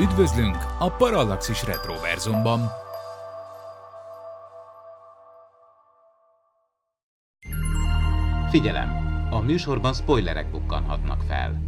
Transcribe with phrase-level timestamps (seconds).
[0.00, 2.60] Üdvözlünk a Parallaxis Retroverzumban!
[8.50, 8.90] Figyelem!
[9.30, 11.60] A műsorban spoilerek bukkanhatnak fel.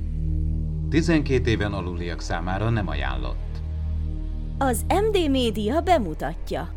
[0.91, 3.57] 12 éven aluliak számára nem ajánlott.
[4.59, 6.69] Az MD Média bemutatja.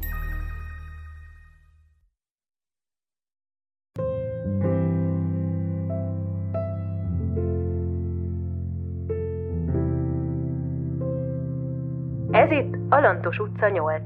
[13.01, 14.01] Ez itt Alantos utca 8.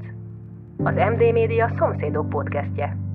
[0.84, 3.05] Az MD Média szomszédok podcastje.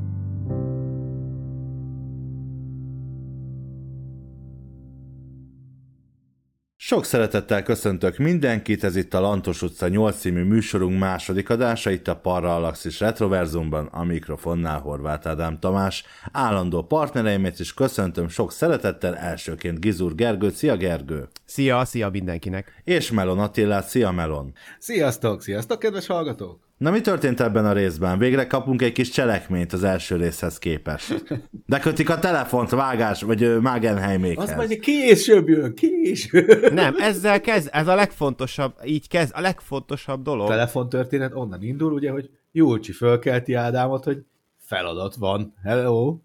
[6.92, 12.08] Sok szeretettel köszöntök mindenkit, ez itt a Lantos utca 8 című műsorunk második adása, itt
[12.08, 16.04] a Parallaxis Retroverzumban, a mikrofonnál Horváth Ádám Tamás.
[16.32, 21.28] Állandó partnereimet is köszöntöm sok szeretettel, elsőként Gizur Gergő, szia Gergő!
[21.46, 22.82] Szia, szia mindenkinek!
[22.84, 24.54] És Melon Attilát, szia Melon!
[24.80, 26.71] Sziasztok, sziasztok, kedves hallgatók!
[26.82, 28.18] Na mi történt ebben a részben?
[28.18, 31.24] Végre kapunk egy kis cselekményt az első részhez képest.
[31.66, 34.50] De kötik a telefont vágás, vagy Magenheimékhez.
[34.50, 36.74] Az majd később jön, később.
[36.74, 40.48] Nem, ezzel kezd, ez a legfontosabb, így kezd, a legfontosabb dolog.
[40.48, 44.24] A telefontörténet onnan indul, ugye, hogy Júlcsi fölkelti Ádámot, hogy
[44.58, 46.18] feladat van, hello.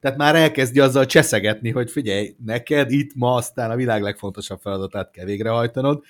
[0.00, 5.10] Tehát már elkezdi azzal cseszegetni, hogy figyelj, neked itt ma aztán a világ legfontosabb feladatát
[5.10, 6.02] kell végrehajtanod,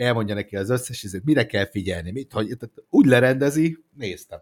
[0.00, 2.56] elmondja neki az összes, ezért mire kell figyelni, mit, hogy
[2.88, 4.40] úgy lerendezi, néztem.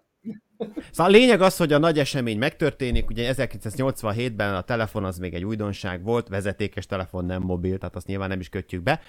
[0.90, 5.34] Szóval a lényeg az, hogy a nagy esemény megtörténik, ugye 1987-ben a telefon az még
[5.34, 9.00] egy újdonság volt, vezetékes telefon, nem mobil, tehát azt nyilván nem is kötjük be.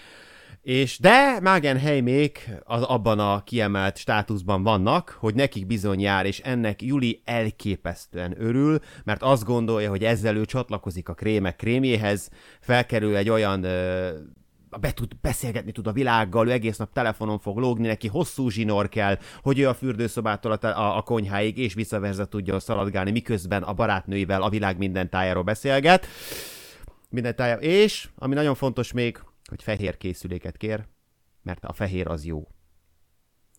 [0.61, 6.81] És de Magenheimék az abban a kiemelt státuszban vannak, hogy nekik bizony jár, és ennek
[6.81, 13.29] Juli elképesztően örül, mert azt gondolja, hogy ezzel ő csatlakozik a krémek krémjéhez, felkerül egy
[13.29, 14.09] olyan ö,
[14.79, 18.89] be tud, beszélgetni tud a világgal, ő egész nap telefonon fog lógni, neki hosszú zsinór
[18.89, 23.73] kell, hogy ő a fürdőszobától a, a, a konyháig és visszaverze tudja szaladgálni, miközben a
[23.73, 26.07] barátnőivel a világ minden tájáról beszélget.
[27.09, 27.63] Minden tájáról.
[27.63, 29.19] És, ami nagyon fontos még,
[29.49, 30.85] hogy fehér készüléket kér,
[31.43, 32.47] mert a fehér az jó.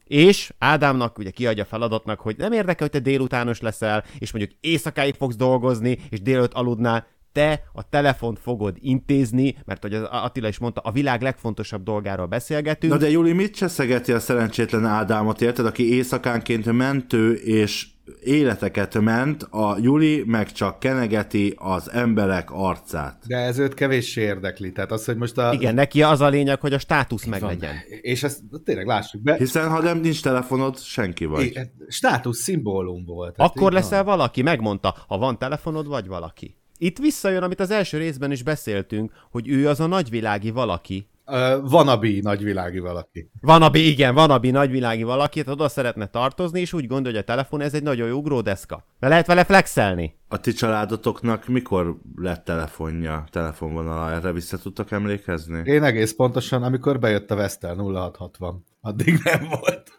[0.05, 5.15] És Ádámnak ugye kiadja feladatnak, hogy nem érdekel, hogy te délutános leszel, és mondjuk éjszakáig
[5.15, 10.59] fogsz dolgozni, és délőtt aludnál, te a telefont fogod intézni, mert hogy az Attila is
[10.59, 12.93] mondta, a világ legfontosabb dolgáról beszélgetünk.
[12.93, 17.87] Na de Juli, mit cseszegeti a szerencsétlen Ádámot, érted, aki éjszakánként mentő és
[18.23, 23.23] életeket ment, a Juli meg csak kenegeti az emberek arcát.
[23.27, 25.53] De ez őt kevéssé érdekli, tehát az, hogy most a...
[25.53, 27.75] Igen, neki az a lényeg, hogy a státusz meglegyen.
[28.01, 29.37] És ezt tényleg lássuk be.
[29.37, 31.45] Hiszen ha nem nincs telefonod, senki vagy.
[31.45, 33.35] É, státusz szimbólum volt.
[33.39, 34.17] Akkor leszel van.
[34.17, 36.57] valaki, megmondta, ha van telefonod, vagy valaki.
[36.81, 41.09] Itt visszajön, amit az első részben is beszéltünk, hogy ő az a nagyvilági valaki.
[41.27, 43.31] Uh, vanabi nagyvilági valaki.
[43.41, 47.75] Vanabi, igen, vanabi nagyvilági valaki, oda szeretne tartozni, és úgy gondolja, hogy a telefon ez
[47.75, 48.85] egy nagyon jó ugródeszka.
[48.99, 50.15] Mert lehet vele flexelni.
[50.29, 54.11] A ti családotoknak mikor lett telefonja, telefonvonala?
[54.11, 55.63] Erre vissza tudtak emlékezni?
[55.65, 58.65] Én egész pontosan, amikor bejött a Vestel 0660.
[58.81, 59.99] Addig nem volt.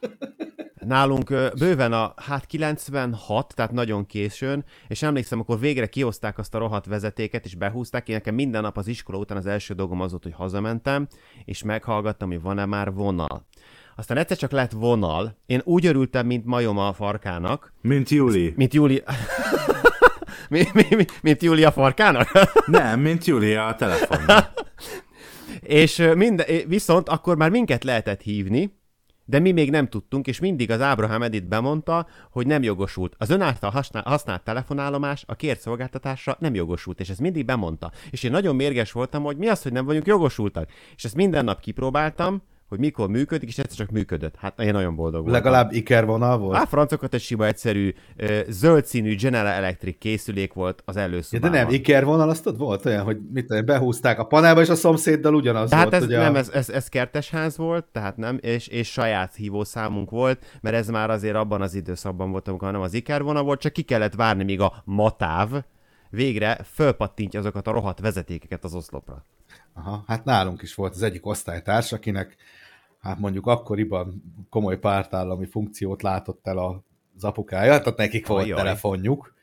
[0.90, 6.58] Nálunk bőven a, hát 96, tehát nagyon későn, és emlékszem, akkor végre kihozták azt a
[6.58, 10.12] rohadt vezetéket, és behúzták, én nekem minden nap az iskola után az első dolgom az
[10.12, 11.08] volt, hogy hazamentem,
[11.46, 13.46] és meghallgattam, hogy van-e már vonal.
[13.96, 17.74] Aztán egyszer csak lett vonal, én úgy örültem, mint majom a farkának.
[17.82, 18.54] Mint Júli.
[18.56, 19.04] Mint Júli...
[20.50, 22.32] mi, mi, mi, mint Júlia farkának?
[22.66, 24.52] Nem, mint Júlia a telefonnak.
[25.62, 28.78] és minden, viszont akkor már minket lehetett hívni,
[29.30, 33.16] de mi még nem tudtunk, és mindig az Ábrahám Edit bemondta, hogy nem jogosult.
[33.18, 37.92] Az ön által használt, használt telefonállomás a kért szolgáltatásra nem jogosult, és ezt mindig bemondta.
[38.10, 40.70] És én nagyon mérges voltam, hogy mi az, hogy nem vagyunk jogosultak.
[40.96, 44.36] És ezt minden nap kipróbáltam, hogy mikor működik, és egyszer csak működött.
[44.36, 45.44] Hát én nagyon boldog voltam.
[45.44, 46.58] Legalább Iker vonal volt?
[46.58, 47.94] Hát francokat egy sima egyszerű,
[48.48, 51.56] zöld színű General Electric készülék volt az előszobában.
[51.56, 54.62] Ja, de nem, Iker vonal, azt ott volt olyan, hogy mit tudom, behúzták a panelba,
[54.62, 55.96] és a szomszéddal ugyanaz tehát volt.
[55.96, 60.58] Ez, ugye nem, ez, ez, ez kertesház volt, tehát nem, és, és saját hívószámunk volt,
[60.62, 63.74] mert ez már azért abban az időszakban volt, amikor nem az Iker vonal volt, csak
[63.74, 65.50] ki kellett várni, míg a matáv
[66.10, 69.26] végre fölpattintja azokat a rohadt vezetékeket az oszlopra.
[69.74, 72.36] Aha, hát nálunk is volt az egyik osztálytárs, akinek
[73.00, 76.58] hát mondjuk akkoriban komoly pártállami funkciót látott el
[77.16, 78.58] az apukája, tehát nekik volt Ajaj.
[78.58, 79.34] telefonjuk.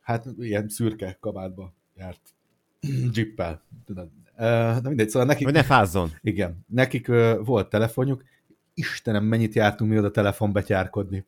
[0.00, 2.20] Hát ilyen szürke kabátba járt
[3.14, 3.62] jippel.
[3.86, 5.44] De mindegy, szóval nekik...
[5.44, 6.10] Hogy ne fázzon.
[6.20, 7.06] Igen, nekik
[7.44, 8.22] volt telefonjuk,
[8.74, 11.26] Istenem, mennyit jártunk mi oda telefonbetyárkodni.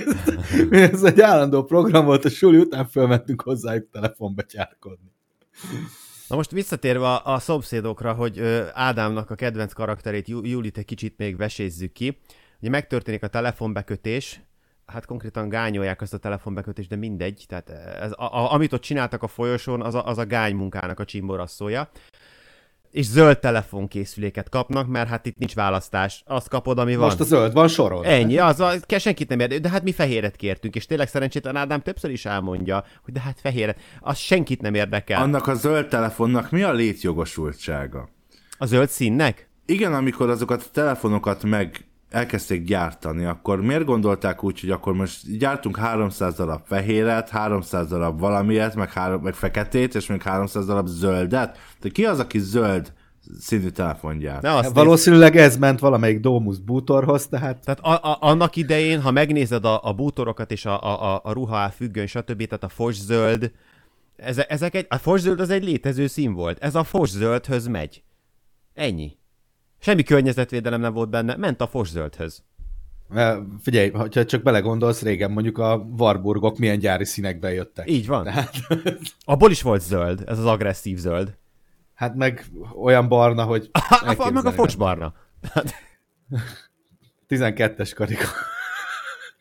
[0.70, 5.12] Ez egy állandó program volt, a suli után fölmentünk hozzájuk telefonbetyárkodni.
[6.32, 10.84] Na most visszatérve a, a szomszédokra, hogy ö, Ádámnak a kedvenc karakterét, Jú- Julit egy
[10.84, 12.18] kicsit még vesézzük ki.
[12.60, 14.40] Ugye megtörténik a telefonbekötés,
[14.86, 19.22] hát konkrétan gányolják azt a telefonbekötést, de mindegy, tehát ez, a, a, amit ott csináltak
[19.22, 21.90] a folyosón, az a, az a gány munkának a csimborasszója.
[22.92, 26.22] És zöld telefonkészüléket kapnak, mert hát itt nincs választás.
[26.26, 27.04] Azt kapod, ami van.
[27.04, 28.04] Most a zöld van soron.
[28.04, 31.80] Ennyi, az a, senkit nem érdekel, de hát mi fehéret kértünk, és tényleg szerencsétlen Ádám
[31.80, 35.22] többször is elmondja, hogy de hát fehéret, az senkit nem érdekel.
[35.22, 38.08] Annak a zöld telefonnak mi a létjogosultsága?
[38.58, 39.48] A zöld színnek?
[39.66, 45.38] Igen, amikor azokat a telefonokat meg elkezdték gyártani, akkor miért gondolták úgy, hogy akkor most
[45.38, 50.86] gyártunk 300 darab fehéret, 300 darab valamilyet, meg, három, meg feketét, és még 300 darab
[50.86, 51.58] zöldet?
[51.80, 52.92] De ki az, aki zöld
[53.38, 54.42] színű telefon gyárt?
[54.42, 54.74] Ne azt nézd.
[54.74, 59.84] Valószínűleg ez ment valamelyik Domus bútorhoz, tehát Tehát a, a, annak idején, ha megnézed a,
[59.84, 63.52] a bútorokat és a, a, a, a ruha függöny, stb., tehát a foszöld,
[64.16, 66.58] ezek, ezek egy, a foszöld az egy létező szín volt.
[66.58, 68.02] Ez a foszöldhöz megy.
[68.74, 69.20] Ennyi.
[69.84, 72.42] Semmi környezetvédelem nem volt benne, ment a foszöldhöz.
[73.62, 77.90] figyelj, ha csak belegondolsz, régen mondjuk a Warburgok milyen gyári színekben jöttek.
[77.90, 78.24] Így van.
[78.24, 78.54] Tehát,
[79.24, 81.36] Abból is volt zöld, ez az agresszív zöld.
[81.94, 82.44] hát meg
[82.82, 83.70] olyan barna, hogy
[84.32, 85.14] meg a focsbarna.
[85.54, 85.64] nem.
[87.28, 88.26] 12-es karika.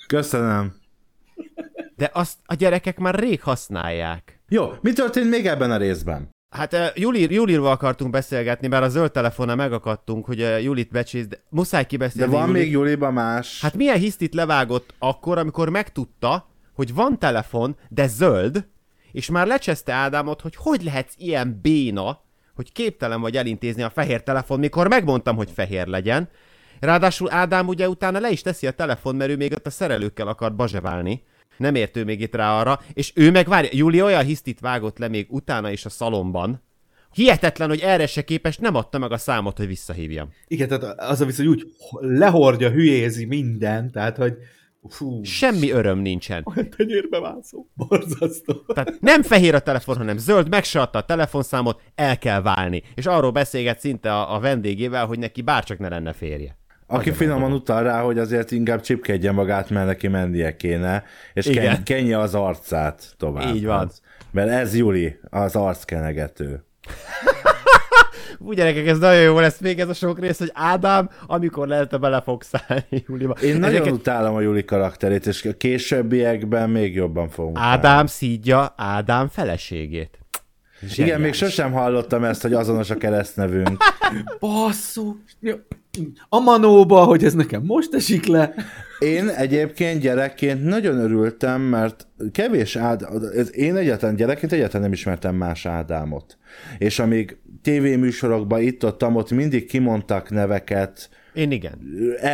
[0.08, 0.76] Köszönöm.
[1.96, 4.42] De azt a gyerekek már rég használják.
[4.50, 6.30] Jó, mi történt még ebben a részben?
[6.52, 11.28] Hát uh, Juli, Julirval akartunk beszélgetni, mert a zöld telefonnal megakadtunk, hogy uh, Julit becsész,
[11.28, 12.62] de muszáj De kibeszélni van Julit.
[12.62, 13.62] még Juliba más?
[13.62, 18.68] Hát milyen hisztit levágott akkor, amikor megtudta, hogy van telefon, de zöld,
[19.12, 22.22] és már lecseszte Ádámot, hogy hogy lehetsz ilyen béna,
[22.56, 26.30] hogy képtelen vagy elintézni a fehér telefon, mikor megmondtam, hogy fehér legyen.
[26.80, 30.28] Ráadásul Ádám ugye utána le is teszi a telefon, mert ő még ott a szerelőkkel
[30.28, 31.24] akart bazseválni.
[31.58, 34.98] Nem ért ő még itt rá arra, és ő meg várja, Júli olyan hisztit vágott
[34.98, 36.62] le még utána is a szalomban.
[37.14, 40.30] Hihetetlen, hogy erre se képes, nem adta meg a számot, hogy visszahívjam.
[40.48, 44.38] Igen, tehát az a viszont úgy lehordja, hülyézi minden, tehát hogy
[44.90, 46.44] fú, Semmi öröm nincsen.
[46.46, 47.68] olyan tenyérbe mászó.
[47.74, 48.54] Borzasztó.
[48.54, 52.84] Tehát nem fehér a telefon, hanem zöld, meg se adta a telefonszámot, el kell válni.
[52.96, 56.60] És arról beszélget szinte a, a vendégével, hogy neki bárcsak ne lenne férje.
[56.92, 61.04] Aki finoman utal rá, hogy azért inkább csipkedje magát, mert neki mennie kéne,
[61.34, 63.56] és ken- kenje az arcát tovább.
[63.56, 63.92] Így van.
[64.32, 66.64] Mert ez Juli, az arckenegető.
[68.40, 72.00] Úgy gyerekek, ez nagyon jó lesz még ez a sok rész, hogy Ádám, amikor lehet
[72.00, 73.34] bele fog szállni Juliba.
[73.42, 77.58] Én nagyon Ezeket utálom a Juli karakterét, és a későbbiekben még jobban fogunk.
[77.60, 80.20] Ádám szídja Ádám feleségét.
[80.96, 83.78] Igen, még sosem hallottam ezt, hogy azonos a keresztnevünk.
[84.40, 85.18] Basszú.
[86.30, 88.54] A manóba, hogy ez nekem most esik le.
[89.00, 93.10] Én egyébként gyerekként nagyon örültem, mert kevés Ádám,
[93.52, 96.38] én egyáltalán gyerekként egyáltalán nem ismertem más Ádámot.
[96.78, 101.80] És amíg tévéműsorokban itt-ott, ott mindig kimondtak neveket, Én igen.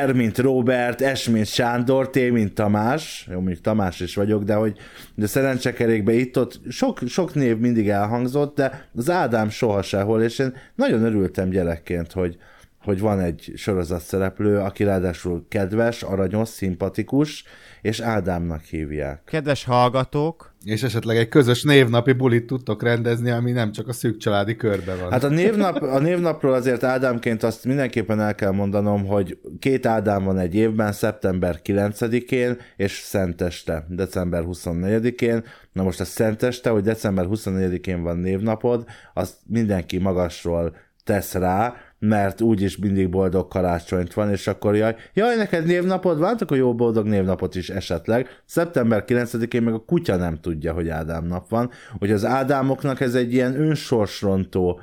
[0.06, 4.54] R, mint Robert, S, mint Sándor, T, mint Tamás, jó, mondjuk Tamás is vagyok, de
[4.54, 4.78] hogy
[5.16, 10.54] de szerencsekerékben itt-ott sok, sok név mindig elhangzott, de az Ádám soha sehol, és én
[10.76, 12.38] nagyon örültem gyerekként, hogy,
[12.88, 17.44] hogy van egy sorozat szereplő, aki ráadásul kedves, aranyos, szimpatikus,
[17.82, 19.22] és Ádámnak hívják.
[19.26, 24.18] Kedves hallgatók, És esetleg egy közös névnapi bulit tudtok rendezni, ami nem csak a szűk
[24.18, 25.12] családi körben van.
[25.12, 30.24] Hát a, névnap, a névnapról azért Ádámként azt mindenképpen el kell mondanom, hogy két Ádám
[30.24, 35.44] van egy évben, szeptember 9-én és Szenteste, december 24-én.
[35.72, 40.76] Na most a Szenteste, hogy december 24-én van névnapod, azt mindenki magasról
[41.08, 46.36] tesz rá, mert úgyis mindig boldog karácsonyt van, és akkor jaj, jaj, neked névnapod van,
[46.40, 48.28] akkor jó boldog névnapot is esetleg.
[48.46, 53.16] Szeptember 9-én meg a kutya nem tudja, hogy Ádám nap van, hogy az Ádámoknak ez
[53.16, 54.82] egy ilyen önsorsrontó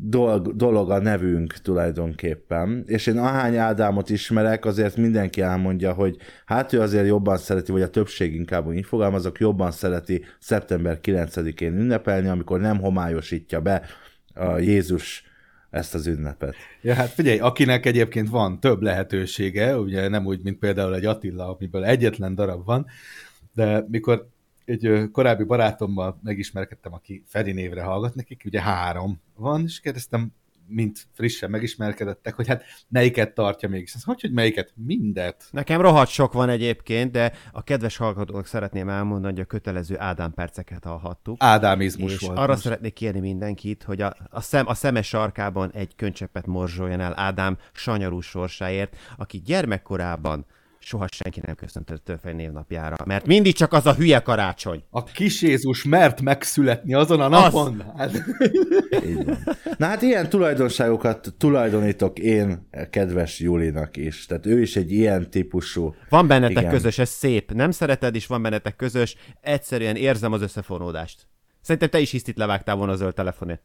[0.00, 6.72] dolog, dolog a nevünk tulajdonképpen, és én ahány Ádámot ismerek, azért mindenki elmondja, hogy hát
[6.72, 12.28] ő azért jobban szereti, vagy a többség inkább úgy fogalmazok, jobban szereti szeptember 9-én ünnepelni,
[12.28, 13.82] amikor nem homályosítja be
[14.34, 15.27] a Jézus
[15.70, 16.54] ezt az ünnepet.
[16.82, 21.56] Ja, hát figyelj, akinek egyébként van több lehetősége, ugye nem úgy, mint például egy Attila,
[21.56, 22.86] amiből egyetlen darab van,
[23.54, 24.28] de mikor
[24.64, 30.32] egy korábbi barátommal megismerkedtem, aki Feri névre hallgat nekik, ugye három van, és kérdeztem,
[30.68, 33.94] mint frissen megismerkedettek, hogy hát melyiket tartja mégis.
[33.94, 34.72] Azt hogy, hogy melyiket?
[34.74, 35.44] Mindet.
[35.50, 40.32] nekem rohadt sok van egyébként, de a kedves hallgatóknak szeretném elmondani, hogy a kötelező Ádám
[40.32, 41.36] perceket hallhattuk.
[41.38, 42.38] Ádámizmus és volt.
[42.38, 42.62] arra most.
[42.62, 47.58] szeretnék kérni mindenkit, hogy a, a, szem, a szemes sarkában egy könycseppet morzsoljon el Ádám
[47.72, 50.46] sanyarú sorsáért, aki gyermekkorában
[50.78, 54.82] soha senki nem köszöntött Törfej névnapjára, mert mindig csak az a hülye karácsony.
[54.90, 57.84] A kis Jézus mert megszületni azon a napon.
[57.96, 58.12] Hát,
[59.06, 59.38] Így van.
[59.76, 64.26] Na hát ilyen tulajdonságokat tulajdonítok én kedves Julinak is.
[64.26, 65.94] Tehát ő is egy ilyen típusú.
[66.08, 66.56] Van bennetek.
[66.56, 66.70] Igen.
[66.70, 67.52] közös, ez szép.
[67.52, 69.16] Nem szereted, és van bennetek közös.
[69.40, 71.26] Egyszerűen érzem az összefonódást.
[71.60, 73.62] Szerintem te is hisztit levágtál volna a zöld telefonért.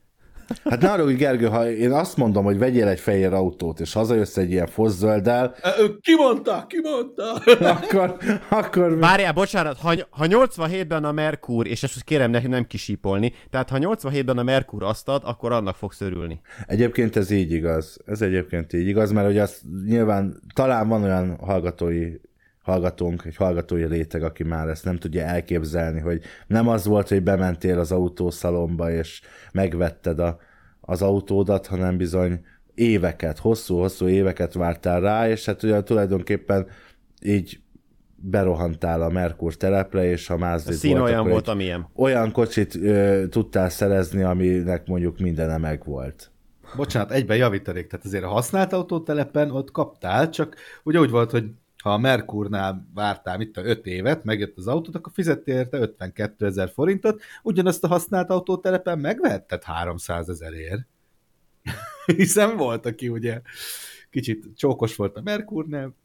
[0.64, 3.94] Hát ne arra, hogy Gergő, ha én azt mondom, hogy vegyél egy fehér autót, és
[3.94, 6.66] hazajössz egy ilyen foszöldel, Ö, Ki mondta?
[6.68, 7.34] Ki mondta?
[7.76, 8.18] akkor,
[8.50, 13.70] akkor Várjál, bocsánat, ha, ha 87-ben a Merkur, és ezt kérem ne, nem kisípolni, tehát
[13.70, 16.42] ha 87-ben a Merkur azt ad, akkor annak fogsz örülni.
[16.68, 17.98] Egyébként ez így igaz.
[18.06, 22.12] Ez egyébként így igaz, mert hogy az nyilván talán van olyan hallgatói
[22.64, 27.24] hallgatónk, egy hallgatói réteg, aki már ezt nem tudja elképzelni, hogy nem az volt, hogy
[27.24, 30.38] bementél az autószalomba, és megvetted a,
[30.82, 36.68] az autódat, hanem bizony éveket, hosszú-hosszú éveket vártál rá, és hát ugye tulajdonképpen
[37.22, 37.60] így
[38.16, 41.90] berohantál a Merkur telepre, és a Mazda szín olyan volt, amilyen.
[41.96, 46.32] olyan kocsit ö, tudtál szerezni, aminek mondjuk mindene megvolt.
[46.76, 51.46] Bocsánat, egyben javítanék, tehát azért a használt autótelepen ott kaptál, csak ugye úgy volt, hogy
[51.84, 56.46] ha a Merkurnál vártál itt a 5 évet, megjött az autót, akkor fizettél érte 52
[56.46, 60.82] ezer forintot, ugyanazt a használt autótelepen megvehetted 300 ezerért.
[62.16, 63.42] Hiszen volt, aki ugye
[64.10, 65.96] kicsit csókos volt a Merkurnál,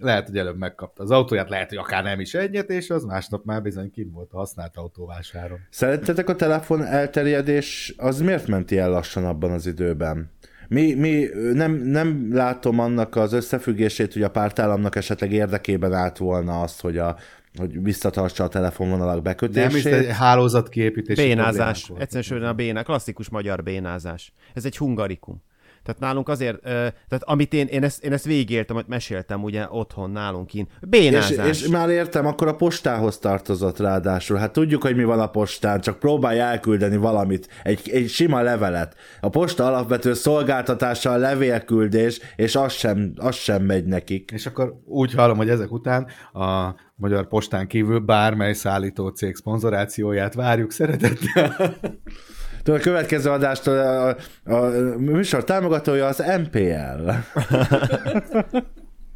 [0.00, 3.44] lehet, hogy előbb megkapta az autóját, lehet, hogy akár nem is egyet, és az másnap
[3.44, 5.58] már bizony kim volt a használt autóvásáron.
[5.70, 10.30] Szerintetek a telefon elterjedés az miért ment ilyen lassan abban az időben?
[10.68, 16.60] Mi, mi nem, nem látom annak az összefüggését, hogy a pártállamnak esetleg érdekében állt volna
[16.60, 17.16] azt, hogy, a,
[17.56, 19.74] hogy visszatartsa a telefonvonalak Nem, bekötését.
[19.74, 21.54] is egy hálózatkiépítési Bénázás.
[21.54, 22.06] problémák voltak.
[22.06, 24.32] Egyszerűen a béna, klasszikus magyar bénázás.
[24.54, 25.42] Ez egy hungarikum.
[25.86, 30.10] Tehát nálunk azért, tehát amit én, én ezt, én ezt végigéltem, amit meséltem ugye otthon
[30.10, 30.70] nálunk kint.
[30.80, 31.62] És, Bénázás.
[31.62, 34.36] és már értem, akkor a postához tartozott ráadásul.
[34.36, 38.96] Hát tudjuk, hogy mi van a postán, csak próbálj elküldeni valamit, egy, egy sima levelet.
[39.20, 44.30] A posta alapvető szolgáltatása a levélküldés, és az sem, az sem megy nekik.
[44.30, 50.34] És akkor úgy hallom, hogy ezek után a Magyar Postán kívül bármely szállító cég szponzorációját
[50.34, 51.56] várjuk szeretettel.
[52.66, 54.08] Tudod, a következő adástól a,
[54.44, 57.10] a, a műsor támogatója az MPL.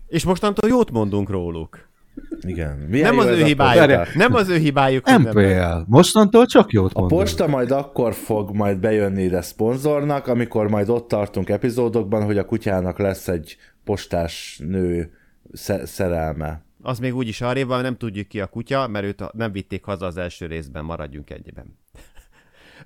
[0.07, 1.89] És mostantól jót mondunk róluk.
[2.41, 2.77] Igen.
[2.89, 4.15] Milyen Nem az ő a hibájuk.
[4.15, 5.11] Nem az ő hibájuk.
[5.19, 5.77] MPL.
[5.87, 7.19] Mostantól csak jót A mondom.
[7.19, 12.45] posta majd akkor fog majd bejönni ide szponzornak, amikor majd ott tartunk epizódokban, hogy a
[12.45, 15.13] kutyának lesz egy postás nő
[15.53, 16.63] sze- szerelme.
[16.83, 19.85] Az még úgyis arrébb van, nem tudjuk ki a kutya, mert őt a- nem vitték
[19.85, 21.79] haza az első részben, maradjunk egyben.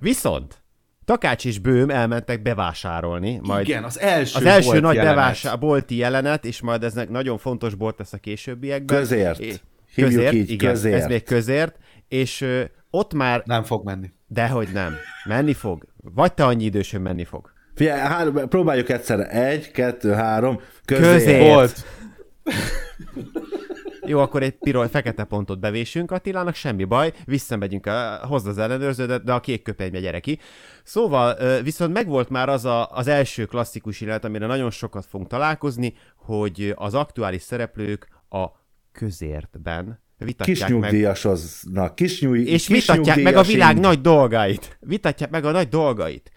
[0.01, 0.63] Viszont
[1.05, 5.17] Takács és Bőm elmentek bevásárolni, majd Igen, az első az első volt nagy jelenet.
[5.17, 8.99] bevásár, bolti jelenet, és majd ez nagyon fontos bolt lesz a későbbiekben.
[8.99, 9.39] Közért.
[9.39, 9.63] É-
[9.95, 11.01] Hívjuk közért, így, igen, közért.
[11.03, 11.77] ez még közért,
[12.09, 14.13] és ö, ott már, Nem fog menni.
[14.27, 15.85] dehogy nem, menni fog.
[16.15, 17.53] Vagy te annyi idős, hogy menni fog.
[17.75, 19.29] Figyelj, három, próbáljuk egyszerre.
[19.29, 20.61] Egy, kettő, három.
[20.85, 21.13] Közért.
[21.13, 21.55] Közért.
[21.55, 21.85] Volt.
[24.06, 29.25] Jó, akkor egy piros, fekete pontot bevésünk Attilának, semmi baj, visszamegyünk, a, hozd az ellenőrződet,
[29.25, 30.38] de a kék köpenybe gyere ki.
[30.82, 35.30] Szóval ö, viszont megvolt már az a, az első klasszikus jelenet, amire nagyon sokat fogunk
[35.30, 38.46] találkozni, hogy az aktuális szereplők a
[38.92, 41.94] közértben vitatják meg Kisnyugdíjasoznak.
[41.94, 44.76] Kisnyúj, és vitatják meg a világ nagy dolgait.
[44.80, 46.30] Vitatják meg a nagy dolgait.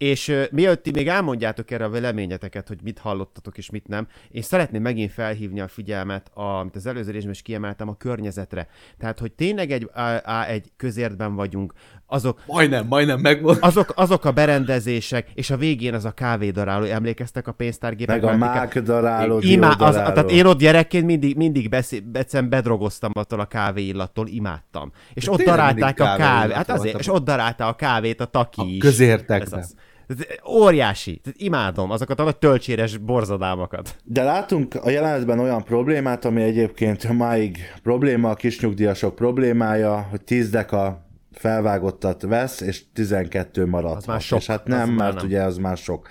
[0.00, 4.06] És uh, mielőtt ti még elmondjátok erre a véleményeteket, hogy mit hallottatok és mit nem,
[4.30, 8.68] én szeretném megint felhívni a figyelmet, a, amit az előző részben is kiemeltem, a környezetre.
[8.98, 11.72] Tehát, hogy tényleg egy, á, á, egy közértben vagyunk,
[12.06, 13.58] azok, Majdnem, majdnem megvolt.
[13.62, 18.22] azok, azok a berendezések, és a végén az a kávédaráló, emlékeztek a pénztárgépek?
[18.22, 23.40] Meg a mákdaráló, Imá, az, tehát én ott gyerekként mindig, mindig beszé, egyszerűen bedrogoztam attól
[23.40, 24.92] a kávéillattól, imádtam.
[25.14, 28.24] És ott tényleg darálták a kávét, kávéillat hát azért, és ott darálta a kávét a
[28.24, 28.78] taki A is.
[28.78, 29.64] közértekben.
[30.10, 30.26] Az.
[30.28, 31.20] Ez óriási.
[31.22, 33.96] Tehát imádom azokat a nagy tölcséres borzadámakat.
[34.04, 40.50] De látunk a jelenetben olyan problémát, ami egyébként máig probléma, a kisnyugdíjasok problémája, hogy 10
[40.50, 43.96] deka felvágottat vesz, és 12 marad.
[43.96, 44.38] Az már sok.
[44.38, 45.26] És hát nem, Az mert nem.
[45.26, 46.08] ugye az már sok.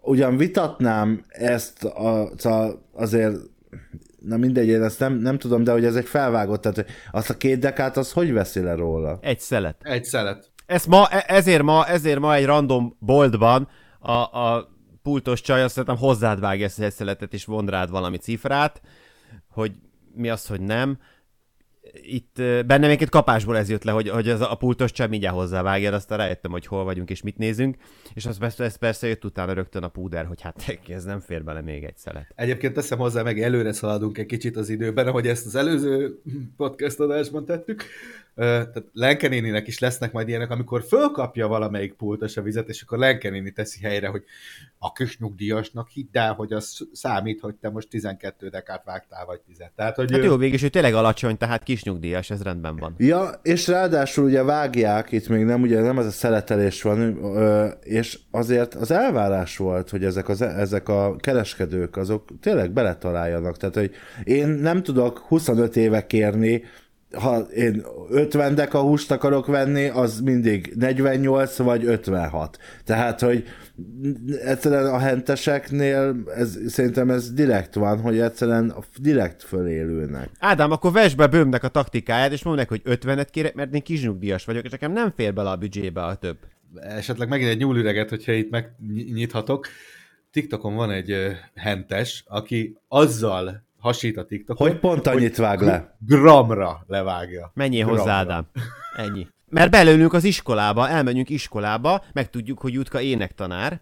[0.00, 3.36] Ugyan vitatnám ezt a, a, azért
[4.20, 7.36] na mindegy, én ezt nem, nem tudom, de hogy ez egy felvágott, tehát azt a
[7.36, 9.18] két dekát, az hogy veszi le róla?
[9.20, 9.76] Egy szelet.
[9.82, 10.51] Egy szelet.
[10.66, 14.70] Ez ma, e- ezért ma, ezért ma egy random boltban a, a
[15.02, 18.82] pultos csaj azt szerintem hozzád vágja ezt egy szeletet és von rád valami cifrát,
[19.48, 19.72] hogy
[20.14, 20.98] mi az, hogy nem.
[21.92, 25.34] itt ö, bennem egy kapásból ez jött le, hogy, hogy az a pultos csak mindjárt
[25.34, 27.76] hozzávágja, aztán rájöttem, hogy hol vagyunk és mit nézünk,
[28.14, 31.44] és az persze, ez persze jött utána rögtön a púder, hogy hát ez nem fér
[31.44, 32.32] bele még egy szelet.
[32.34, 36.20] Egyébként teszem hozzá, meg előre szaladunk egy kicsit az időben, ahogy ezt az előző
[36.56, 37.84] podcast adásban tettük.
[38.34, 42.98] Tehát Lenke néninek is lesznek majd ilyenek, amikor fölkapja valamelyik pultos a vizet, és akkor
[42.98, 44.24] Lenke néni teszi helyre, hogy
[44.78, 49.40] a kis nyugdíjasnak hidd el, hogy az számít, hogy te most 12 dekát vágtál, vagy
[49.46, 52.76] 10 Tehát, hogy Hát ő- jó, végig ő tényleg alacsony, tehát kis nyugdíjas, ez rendben
[52.76, 52.94] van.
[52.98, 57.18] Ja, és ráadásul ugye vágják, itt még nem, ugye nem ez a szeletelés van,
[57.82, 63.56] és azért az elvárás volt, hogy ezek, az, ezek a kereskedők, azok tényleg beletaláljanak.
[63.56, 63.90] Tehát, hogy
[64.24, 66.62] én nem tudok 25 éve kérni,
[67.18, 72.58] ha én 50 deka húst akarok venni, az mindig 48 vagy 56.
[72.84, 73.44] Tehát, hogy
[74.44, 80.30] egyszerűen a henteseknél ez, szerintem ez direkt van, hogy egyszerűen direkt fölélülnek.
[80.38, 83.82] Ádám, akkor vesd be bőmnek a taktikáját, és mondd neki, hogy 50-et kérek, mert én
[83.82, 86.36] kis nyugdíjas vagyok, és nekem nem fér bele a büdzsébe a több.
[86.80, 89.66] esetleg megint egy nyúlüreget, hogyha itt megnyithatok.
[90.30, 91.14] TikTokon van egy
[91.54, 95.96] hentes, aki azzal hasít a TikTokon, Hogy pont annyit vág le.
[96.06, 97.50] gramra levágja.
[97.54, 98.00] Menjél Gramra.
[98.02, 98.46] hozzá, Ádám.
[98.96, 99.26] Ennyi.
[99.48, 103.80] Mert belőlünk az iskolába, elmenjünk iskolába, megtudjuk, hogy Jutka énektanár,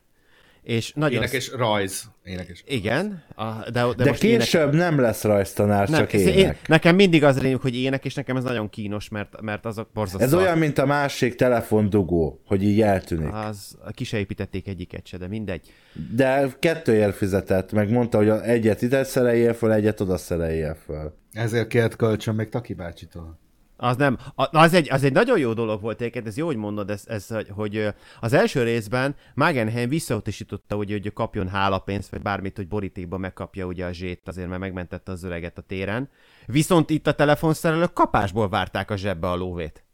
[0.63, 1.23] és nagyon...
[1.23, 2.11] Énekes rajz.
[2.25, 2.63] Énekes.
[2.67, 4.39] Igen, a, de, de, De most ének...
[4.39, 6.35] később nem lesz rajztanár, Nem, csak ének.
[6.35, 9.89] Én, nekem mindig az rémlik, hogy ének, és nekem ez nagyon kínos, mert, mert azok
[9.95, 10.25] borzasztó.
[10.25, 13.33] Ez olyan, mint a másik telefondugó, hogy így eltűnik.
[13.33, 15.73] Az, ki se építették egyiket se, de mindegy.
[16.15, 21.15] De kettőért fizetett, meg mondta, hogy egyet ide szereljél föl, egyet oda szereljél föl.
[21.33, 23.39] Ezért kért kölcsön még Taki bácsitól.
[23.83, 26.91] Az nem, az, egy, az egy nagyon jó dolog volt egyébként, ez jó, hogy mondod,
[26.91, 27.89] ez, ez, hogy,
[28.21, 33.87] az első részben Magenheim visszautasította, hogy, hogy kapjon hálapénzt, vagy bármit, hogy borítékba megkapja ugye
[33.87, 36.11] a zsét, azért mert megmentette az öreget a téren.
[36.47, 39.85] Viszont itt a telefonszerelők kapásból várták a zsebbe a lóvét.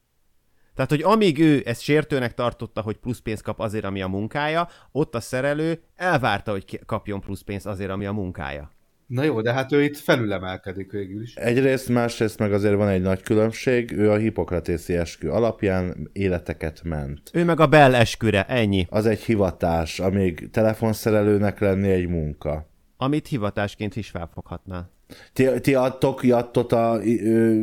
[0.74, 4.68] Tehát, hogy amíg ő ezt sértőnek tartotta, hogy plusz pénzt kap azért, ami a munkája,
[4.92, 8.75] ott a szerelő elvárta, hogy kapjon plusz pénzt azért, ami a munkája.
[9.06, 11.34] Na jó, de hát ő itt felülemelkedik végül is.
[11.34, 17.30] Egyrészt, másrészt meg azért van egy nagy különbség, ő a hipokratészi eskü alapján életeket ment.
[17.32, 18.86] Ő meg a Bell esküre, ennyi.
[18.90, 22.68] Az egy hivatás, amíg telefonszerelőnek lenni egy munka.
[22.96, 24.95] Amit hivatásként is felfoghatnál.
[25.32, 27.62] Ti, ti adtok jattot a ö,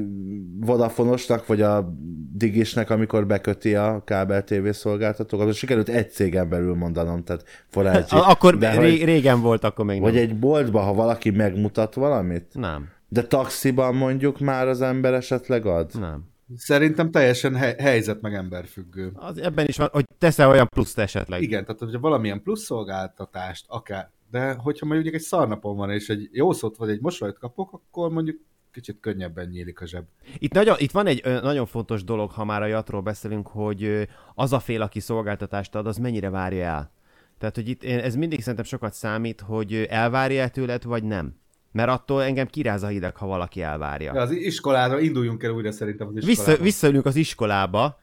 [0.60, 1.94] Vodafonosnak, vagy a
[2.36, 5.48] Digisnek, amikor beköti a kábel TV szolgáltatókat?
[5.48, 8.16] Az sikerült egy cégen belül mondanom, tehát forágyi.
[8.16, 10.22] A- Akkor De ré- hogy, régen volt, akkor még vagy nem.
[10.22, 12.48] egy boltba, ha valaki megmutat valamit?
[12.54, 15.92] Nem, De taxiban mondjuk már az ember esetleg ad?
[16.00, 16.32] nem.
[16.58, 19.12] Szerintem teljesen he- helyzet meg emberfüggő.
[19.14, 21.42] Az, ebben is van, hogy teszel olyan pluszt esetleg.
[21.42, 26.30] Igen, tehát hogyha valamilyen plusz szolgáltatást, akár, de hogyha mondjuk egy szarnapon van, és egy
[26.32, 28.40] jó szót vagy egy mosolyt kapok, akkor mondjuk
[28.72, 30.04] kicsit könnyebben nyílik a zseb.
[30.38, 33.84] Itt, nagyon, itt van egy ö, nagyon fontos dolog, ha már a jatról beszélünk, hogy
[33.84, 34.02] ö,
[34.36, 36.92] az a fél, aki szolgáltatást ad, az mennyire várja el.
[37.38, 41.36] Tehát, hogy itt ez mindig szerintem sokat számít, hogy elvárja el tőled, vagy nem.
[41.72, 44.14] Mert attól engem kiráz a hideg, ha valaki elvárja.
[44.14, 46.64] Ja, az iskolára induljunk el újra szerintem az Vissza, iskolába.
[46.64, 48.00] visszaülünk az iskolába,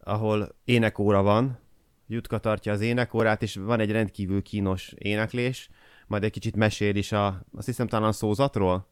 [0.00, 1.58] ahol énekóra van,
[2.06, 5.70] Jutka tartja az énekórát, és van egy rendkívül kínos éneklés,
[6.06, 8.86] majd egy kicsit mesél is a, azt hiszem talán a szózatról,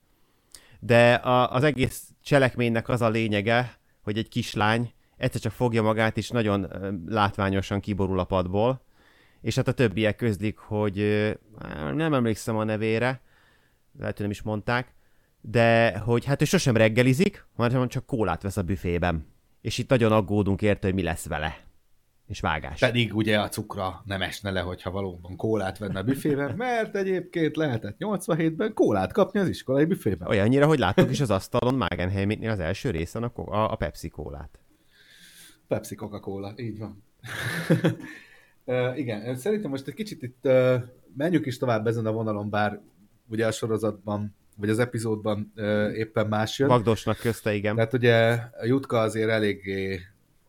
[0.80, 6.16] de a, az egész cselekménynek az a lényege, hogy egy kislány egyszer csak fogja magát,
[6.16, 6.68] és nagyon
[7.06, 8.82] látványosan kiborul a padból,
[9.40, 10.96] és hát a többiek közlik, hogy
[11.94, 13.20] nem emlékszem a nevére,
[13.98, 14.94] lehet, hogy nem is mondták,
[15.40, 19.26] de hogy hát ő sosem reggelizik, hanem csak kólát vesz a büfében.
[19.60, 21.71] És itt nagyon aggódunk érte, hogy mi lesz vele.
[22.32, 22.80] És vágás.
[22.80, 27.56] Pedig ugye a cukra nem esne le, hogyha valóban kólát venne a büfében, mert egyébként
[27.56, 30.28] lehetett 87-ben kólát kapni az iskolai büfében.
[30.28, 34.58] Olyannyira, hogy láttuk is az asztalon Magenheimnél az első részen a, a, a Pepsi kólát.
[35.68, 37.02] Pepsi Coca-Cola, így van.
[38.64, 40.74] uh, igen, szerintem most egy kicsit itt uh,
[41.16, 42.80] menjünk is tovább ezen a vonalon, bár
[43.28, 46.68] ugye a sorozatban, vagy az epizódban uh, éppen más jön.
[46.68, 47.74] Vagdosnak közte, igen.
[47.74, 50.00] Tehát ugye Jutka azért eléggé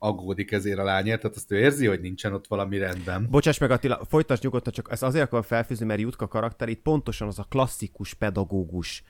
[0.03, 3.27] aggódik ezért a lányért, tehát azt ő érzi, hogy nincsen ott valami rendben.
[3.29, 7.27] Bocsáss meg Attila, folytasd nyugodtan, csak ezt azért akarom felfűzni, mert Jutka karakter itt pontosan
[7.27, 9.03] az a klasszikus pedagógus,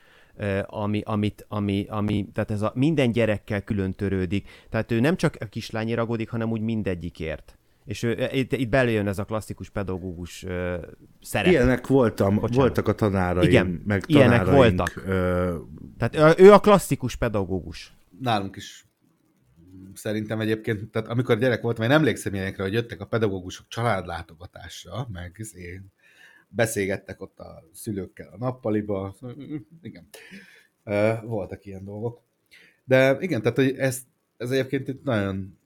[0.66, 4.48] ami, amit, ami, ami, tehát ez a minden gyerekkel külön törődik.
[4.70, 7.58] Tehát ő nem csak a kislányért aggódik, hanem úgy mindegyikért.
[7.84, 10.76] És ő, e, itt, itt belejön ez a klasszikus pedagógus ö,
[11.22, 11.52] szerep.
[11.52, 12.54] Ilyenek voltam, Bocsánat.
[12.54, 15.02] voltak a tanáraim, Igen, meg ilyenek tanáraink, voltak.
[15.06, 15.56] Ö,
[15.98, 17.94] Tehát ő a klasszikus pedagógus.
[18.20, 18.84] Nálunk is
[19.96, 25.40] szerintem egyébként, tehát amikor gyerek voltam, én emlékszem ilyenekre, hogy jöttek a pedagógusok családlátogatásra, meg
[25.54, 25.92] én
[26.48, 29.16] beszélgettek ott a szülőkkel a nappaliba,
[29.82, 30.08] igen.
[31.22, 32.22] Voltak ilyen dolgok.
[32.84, 34.02] De igen, tehát hogy ez,
[34.36, 35.58] ez egyébként itt nagyon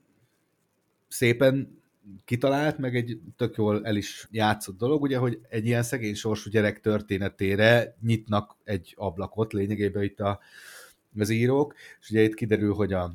[1.07, 1.81] szépen
[2.25, 6.49] kitalált, meg egy tök jól el is játszott dolog, ugye, hogy egy ilyen szegény sorsú
[6.49, 10.39] gyerek történetére nyitnak egy ablakot lényegében itt a,
[11.17, 13.13] az írók, és ugye itt kiderül, hogy a,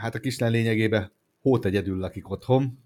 [0.00, 2.78] hát a kislány lényegében hót egyedül lakik otthon,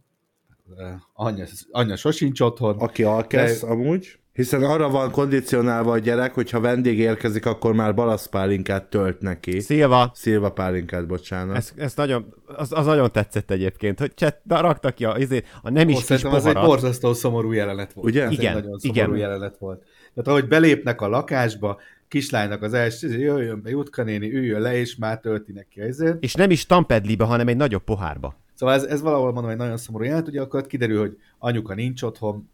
[1.13, 2.79] anyja, anyja sosincs otthon.
[2.79, 3.67] Aki alkesz de...
[3.67, 4.19] amúgy.
[4.33, 9.61] Hiszen arra van kondicionálva a gyerek, hogy ha vendég érkezik, akkor már balaszpálinkát tölt neki.
[9.61, 10.11] Szilva.
[10.15, 11.57] Szilva pálinkát, bocsánat.
[11.57, 15.71] Ez, ez nagyon, az, az, nagyon tetszett egyébként, hogy cset, raktak ki a, izé, a
[15.71, 18.09] nem is Ó, kis az egy borzasztó szomorú jelenet volt.
[18.09, 18.25] Ugye?
[18.25, 19.17] Ez igen, egy nagyon szomorú igen.
[19.17, 19.83] jelenet volt.
[20.15, 24.77] Tehát ahogy belépnek a lakásba, kislánynak az első, izé, jöjjön be Jutka néni, üljön le,
[24.77, 26.23] és már tölti neki ezért.
[26.23, 28.37] És nem is tampedlibe, hanem egy nagyobb pohárba.
[28.55, 32.03] Szóval ez, ez valahol mondom, egy nagyon szomorú jelent, ugye akkor kiderül, hogy anyuka nincs
[32.03, 32.49] otthon,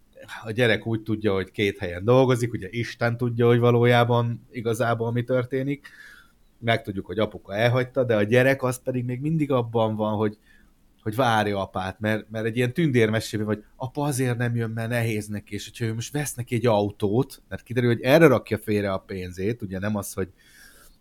[0.45, 5.23] a gyerek úgy tudja, hogy két helyen dolgozik, ugye Isten tudja, hogy valójában igazából mi
[5.23, 5.89] történik,
[6.59, 10.39] megtudjuk, hogy apuka elhagyta, de a gyerek az pedig még mindig abban van, hogy,
[11.07, 15.27] hogy várja apát, mert, mert egy ilyen tündérmesében vagy, apa azért nem jön, mert nehéz
[15.27, 18.93] neki, és hogyha ő most vesz neki egy autót, mert kiderül, hogy erre rakja félre
[18.93, 20.29] a pénzét, ugye nem az, hogy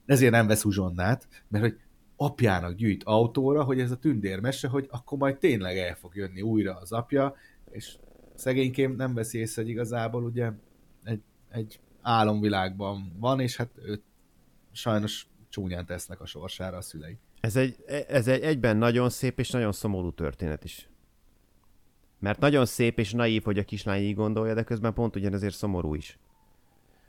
[0.05, 1.77] ezért nem vesz uzsonnát, mert hogy
[2.15, 6.75] apjának gyűjt autóra, hogy ez a tündérmese, hogy akkor majd tényleg el fog jönni újra
[6.75, 7.35] az apja,
[7.71, 7.97] és
[8.35, 10.51] szegénykém nem veszi észre, hogy igazából ugye
[11.03, 14.03] egy, egy álomvilágban van, és hát őt
[14.71, 17.17] sajnos csúnyán tesznek a sorsára a szülei.
[17.45, 17.75] Ez egy,
[18.07, 20.89] ez egy egyben nagyon szép és nagyon szomorú történet is.
[22.19, 25.95] Mert nagyon szép és naív, hogy a kislány így gondolja, de közben pont ugyanezért szomorú
[25.95, 26.17] is.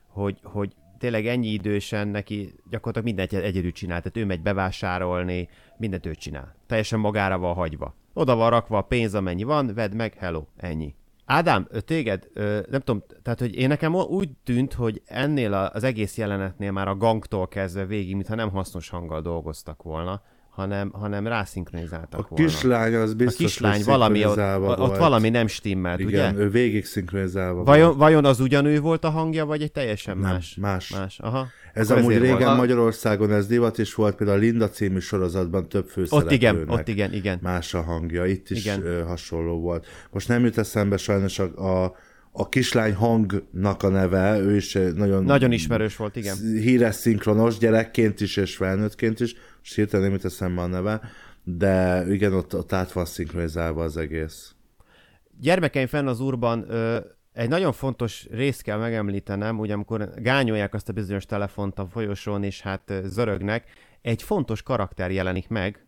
[0.07, 6.05] Hogy, hogy tényleg ennyi idősen neki gyakorlatilag mindent egyedül csinál, tehát ő megy bevásárolni, mindent
[6.05, 6.55] ő csinál.
[6.67, 7.95] Teljesen magára van hagyva.
[8.13, 10.95] Oda van rakva a pénz, amennyi van, vedd meg, hello, ennyi.
[11.29, 12.27] Ádám, téged,
[12.69, 16.95] nem tudom, tehát hogy én nekem úgy tűnt, hogy ennél az egész jelenetnél már a
[16.95, 20.21] gangtól kezdve végig, mintha nem hasznos hanggal dolgoztak volna,
[20.57, 22.45] hanem, hanem rászinkronizáltak a volna.
[22.45, 24.79] kislány az biztos, A kislány valami, ott, volt.
[24.79, 26.43] ott valami nem stimmelt, Igen, ugye?
[26.43, 27.97] ő végig szinkronizálva vajon, volt.
[27.99, 30.55] vajon az ugyanő volt a hangja, vagy egy teljesen Nem, más?
[30.61, 30.89] más.
[30.89, 31.19] más.
[31.19, 31.47] Aha.
[31.73, 32.57] Ez Akkor amúgy régen volt.
[32.57, 36.35] Magyarországon ez divat is volt, például a Linda című sorozatban több Ott főszereplőnek.
[36.41, 37.39] igen, ott igen, igen.
[37.41, 38.85] Más a hangja, itt is Igen.
[38.85, 39.85] ö, hasonló volt.
[40.11, 41.95] Most nem jut eszembe sajnos a, a,
[42.31, 46.35] a kislány hangnak a neve, ő is nagyon, Nagyon ismerős volt, igen.
[46.37, 49.35] híres szinkronos, gyerekként is és felnőttként is,
[49.67, 51.01] és hirtelen nem jut eszembe a neve,
[51.43, 54.55] de igen, ott, ott át van szinkronizálva az egész.
[55.39, 56.99] Gyermekeim fenn az úrban ö,
[57.33, 62.43] egy nagyon fontos részt kell megemlítenem, ugye amikor gányolják azt a bizonyos telefont a folyosón,
[62.43, 63.63] és hát zörögnek,
[64.01, 65.87] egy fontos karakter jelenik meg,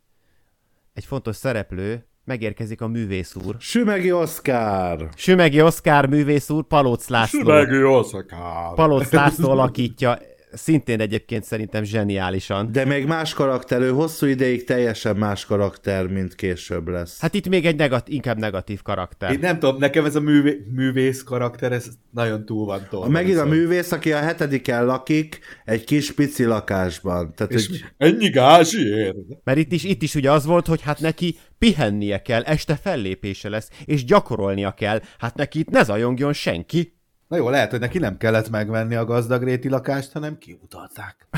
[0.93, 3.55] egy fontos szereplő, megérkezik a művész úr.
[3.59, 5.09] Sümegi Oszkár!
[5.15, 7.97] Sümegi Oszkár művész úr, Palóc László.
[7.97, 8.73] Oszakár!
[8.73, 10.17] Palóc László alakítja,
[10.53, 12.71] szintén egyébként szerintem zseniálisan.
[12.71, 17.19] De még más karakter, ő hosszú ideig teljesen más karakter, mint később lesz.
[17.19, 19.31] Hát itt még egy negat, inkább negatív karakter.
[19.31, 23.09] Én nem tudom, nekem ez a művé, művész karakter, ez nagyon túl van tolva.
[23.09, 27.33] Megint a művész, aki a hetediken lakik, egy kis pici lakásban.
[27.35, 29.15] Tehát, És hogy ennyi gázsiért?
[29.43, 33.49] Mert itt is, itt is ugye az volt, hogy hát neki pihennie kell, este fellépése
[33.49, 35.01] lesz, és gyakorolnia kell.
[35.17, 36.97] Hát neki itt ne zajongjon senki.
[37.29, 41.27] Na jó, lehet, hogy neki nem kellett megvenni a gazdagréti lakást, hanem kiutalták.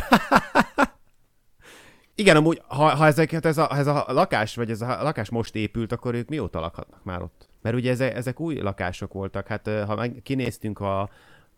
[2.15, 5.55] Igen, amúgy, ha, ha ezeket, ez, a, ez a lakás, vagy ez a lakás most
[5.55, 7.49] épült, akkor ők mióta lakhatnak már ott?
[7.61, 9.47] Mert ugye ezek, ezek új lakások voltak.
[9.47, 11.09] Hát ha meg kinéztünk a,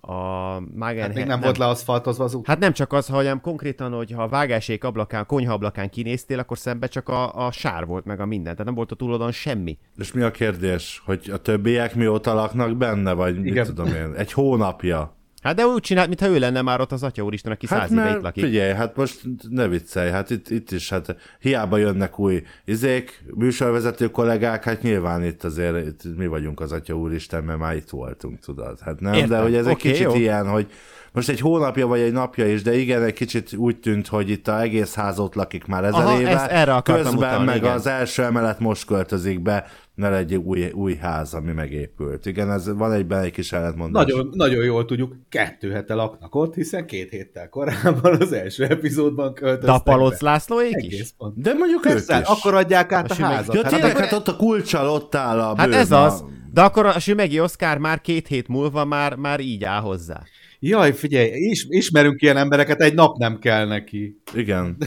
[0.07, 1.01] a Magen...
[1.01, 2.47] Hát még nem, volt leaszfaltozva az út.
[2.47, 6.57] Hát nem csak az, hanem konkrétan, hogy ha a vágásék ablakán, konyha ablakán kinéztél, akkor
[6.57, 8.51] szembe csak a, a sár volt meg a minden.
[8.51, 9.77] Tehát nem volt a túlodon semmi.
[9.97, 11.01] és mi a kérdés?
[11.05, 13.65] Hogy a többiek mióta laknak benne, vagy mit Igen.
[13.65, 14.13] tudom én?
[14.17, 15.15] Egy hónapja.
[15.43, 17.91] Hát de úgy csinált, mintha ő lenne már ott az Atya Úristen, aki Hát száz
[17.91, 18.43] éve itt lakik.
[18.43, 24.12] figyelj, hát most ne viccelj, hát itt, itt is, hát hiába jönnek új izék, műsorvezető
[24.12, 28.39] kollégák, hát nyilván itt azért itt mi vagyunk az Atya Úristen, mert már itt voltunk,
[28.39, 28.79] tudod.
[28.79, 29.29] Hát nem, Értem.
[29.29, 30.15] de hogy ez egy Oké, kicsit jó.
[30.15, 30.67] ilyen, hogy
[31.12, 34.47] most egy hónapja vagy egy napja is, de igen, egy kicsit úgy tűnt, hogy itt
[34.47, 36.29] a egész ház ott lakik már ezer Aha, éve.
[36.29, 37.71] ezt erre Közben utalni, meg igen.
[37.73, 42.25] az első emelet most költözik be, mert egy új, új ház, ami megépült.
[42.25, 44.06] Igen, ez van egyben egy kis ellentmondás.
[44.06, 49.34] Nagyon, nagyon jól tudjuk, kettő hete laknak ott, hiszen két héttel korábban az első epizódban
[49.34, 50.19] költöztek De a Palóc.
[50.21, 51.13] Lászlóék is?
[51.17, 51.41] Pont.
[51.41, 52.27] De mondjuk ők Persze, is.
[52.27, 53.56] akkor adják át A a, házat.
[53.56, 56.23] Ja, tényleg, akkor- hát ott a kulcsal ott áll a Hát bőr, ez az.
[56.53, 60.21] De akkor a Sümegi Oszkár már két hét múlva már, már így áll hozzá.
[60.60, 64.21] Jaj, figyelj, is, ismerünk ilyen embereket, egy nap nem kell neki.
[64.34, 64.77] Igen.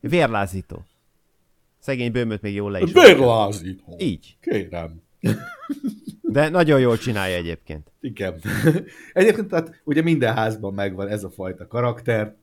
[0.00, 0.84] Vérlázító.
[1.80, 2.92] Szegény bőmöt még jól le is.
[2.92, 3.96] Bérlázító.
[3.98, 4.36] Így.
[4.40, 5.02] Kérem.
[6.22, 7.92] De nagyon jól csinálja egyébként.
[8.00, 8.40] Igen.
[9.12, 12.36] Egyébként tehát ugye minden házban megvan ez a fajta karakter.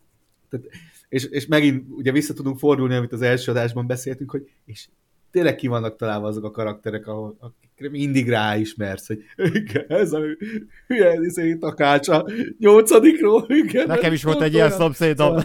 [0.49, 0.65] Tehát
[1.09, 4.87] És, és megint ugye vissza tudunk fordulni, amit az első adásban beszéltünk, hogy és
[5.31, 10.21] tényleg ki vannak találva azok a karakterek, ahol, akikre mindig ráismersz, hogy igen, ez a
[10.87, 13.45] hülye izé, a nyolcadikról.
[13.47, 15.37] Igen, Nekem is volt egy ilyen szomszédom.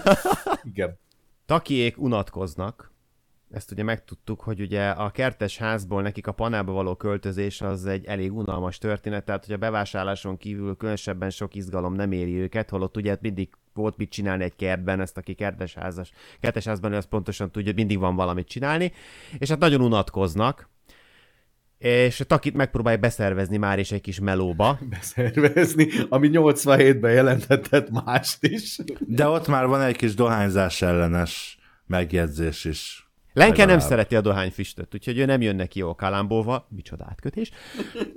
[0.62, 0.98] Igen.
[1.46, 2.91] Takiék unatkoznak,
[3.52, 8.04] ezt ugye megtudtuk, hogy ugye a kertes házból nekik a panába való költözés az egy
[8.04, 12.96] elég unalmas történet, tehát hogy a bevásárláson kívül különösebben sok izgalom nem éri őket, holott
[12.96, 16.10] ugye mindig volt mit csinálni egy kertben, ezt aki kertes, házas,
[16.40, 18.92] kertes házban, az pontosan tudja, hogy mindig van valamit csinálni,
[19.38, 20.70] és hát nagyon unatkoznak,
[21.78, 24.78] és a Takit megpróbálja beszervezni már is egy kis melóba.
[24.90, 28.78] Beszervezni, ami 87-ben jelentetett mást is.
[28.98, 33.01] De ott már van egy kis dohányzás ellenes megjegyzés is.
[33.32, 37.50] Lenke nem szereti a dohányfüstöt, úgyhogy ő nem jön neki jó a kalambóva, micsoda átkötés,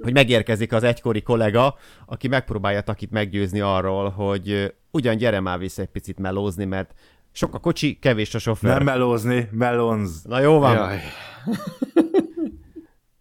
[0.01, 5.81] hogy megérkezik az egykori kollega, aki megpróbálja Takit meggyőzni arról, hogy ugyan gyere már vissza
[5.81, 6.93] egy picit melózni, mert
[7.31, 8.71] sok a kocsi, kevés a sofőr.
[8.71, 10.23] Nem melózni, melonz.
[10.23, 10.99] Na jó van, Jaj.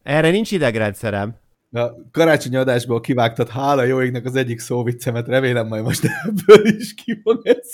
[0.02, 1.34] erre nincs idegrendszerem.
[1.70, 6.94] A karácsonyi adásból kivágtad, hála jó égnek az egyik szóviccemet, remélem majd most ebből is
[6.94, 7.70] ki fog ez.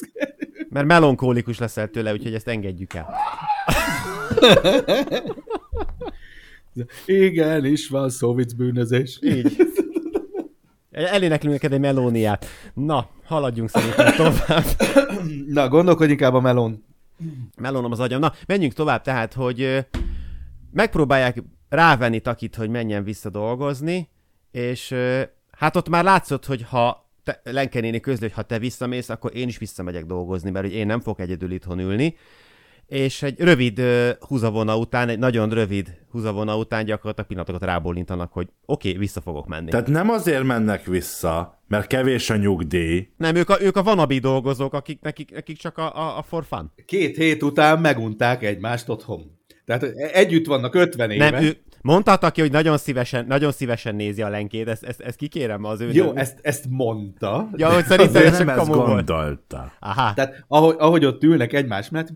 [0.68, 3.14] Mert melankólikus leszel tőle, úgyhogy ezt engedjük el.
[7.06, 9.18] Igen, is van szóvic bűnözés.
[9.22, 9.56] Így.
[10.90, 12.46] Eléneklünk neked egy melóniát.
[12.74, 14.64] Na, haladjunk szerintem tovább.
[15.46, 16.84] Na, gondolkodj inkább a melon.
[17.56, 18.20] Melónom az agyam.
[18.20, 19.86] Na, menjünk tovább, tehát, hogy
[20.72, 24.08] megpróbálják rávenni Takit, hogy menjen vissza dolgozni,
[24.50, 24.94] és
[25.50, 29.36] hát ott már látszott, hogy ha te, Lenke néni közli, hogy ha te visszamész, akkor
[29.36, 32.16] én is visszamegyek dolgozni, mert hogy én nem fogok egyedül itthon ülni.
[32.90, 38.48] És egy rövid ö, húzavona után, egy nagyon rövid húzavona után gyakorlatilag pillanatokat rábólintanak, hogy
[38.66, 39.70] oké, okay, vissza fogok menni.
[39.70, 44.18] Tehát nem azért mennek vissza, mert kevés a nyugdíj, Nem, ők a, ők a vanabi
[44.18, 46.72] dolgozók, akik, nekik, nekik csak a, a, a for fun.
[46.86, 49.38] Két hét után megunták egymást otthon.
[49.64, 51.30] Tehát együtt vannak 50 éve.
[51.30, 55.16] Nem, ő mondta ki, hogy nagyon szívesen, nagyon szívesen nézi a lenkét, ezt, ezt, ezt
[55.16, 55.90] kikérem az ő...
[55.92, 57.50] Jó, ezt, ezt mondta.
[57.56, 59.72] Ja, hogy szerintem ez nem ezt gondolta.
[59.80, 60.14] Aha.
[60.14, 62.08] Tehát ahogy, ahogy ott ülnek egymás mellett,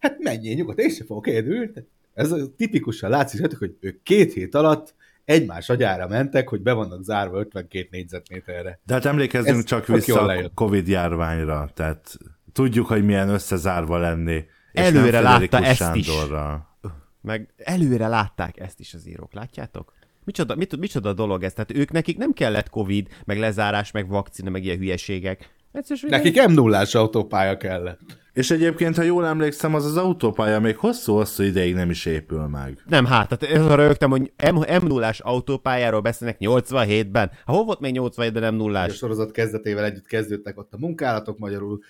[0.00, 1.72] hát menjél nyugodt, én sem fogok egyedül.
[2.14, 7.02] Ez a tipikusan látszik, hogy ők két hét alatt egymás agyára mentek, hogy be vannak
[7.02, 8.80] zárva 52 négyzetméterre.
[8.84, 10.50] De hát emlékezzünk Ez csak vissza a.
[10.54, 12.16] Covid járványra, tehát
[12.52, 14.44] tudjuk, hogy milyen összezárva lenni.
[14.72, 16.06] És Előre látta ezt is.
[16.06, 16.78] Sándorral.
[17.20, 19.92] Meg előre látták ezt is az írók, látjátok?
[20.24, 21.52] Micsoda, mit, micsoda dolog ez?
[21.52, 25.54] Tehát ők nekik nem kellett Covid, meg lezárás, meg vakcina, meg ilyen hülyeségek.
[25.72, 28.00] Egyszerűen Nekik m 0 autópálya kellett.
[28.36, 32.82] És egyébként, ha jól emlékszem, az az autópálya még hosszú-hosszú ideig nem is épül meg.
[32.88, 37.30] Nem, hát, tehát ez arra rögtem, hogy M, m 0 autópályáról beszélnek 87-ben.
[37.44, 41.38] Ha hol volt még 87-ben m 0 A sorozat kezdetével együtt kezdődtek ott a munkálatok
[41.38, 41.80] magyarul,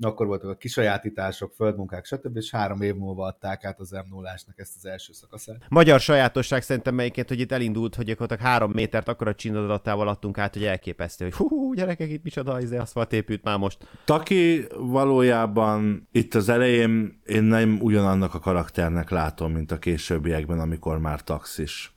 [0.00, 2.36] akkor voltak a kisajátítások, földmunkák, stb.
[2.36, 5.56] és három év múlva adták át az m 0 ezt az első szakaszát.
[5.68, 10.38] Magyar sajátosság szerintem melyiként, hogy itt elindult, hogy gyakorlatilag három métert akkor a csinadattával adtunk
[10.38, 13.88] át, hogy elképesztő, hogy hú, hú gyerekek, itt micsoda, izé, aszfalt épült már most.
[14.04, 20.98] Taki valójában itt az elején én nem ugyanannak a karakternek látom, mint a későbbiekben, amikor
[20.98, 21.94] már taxis.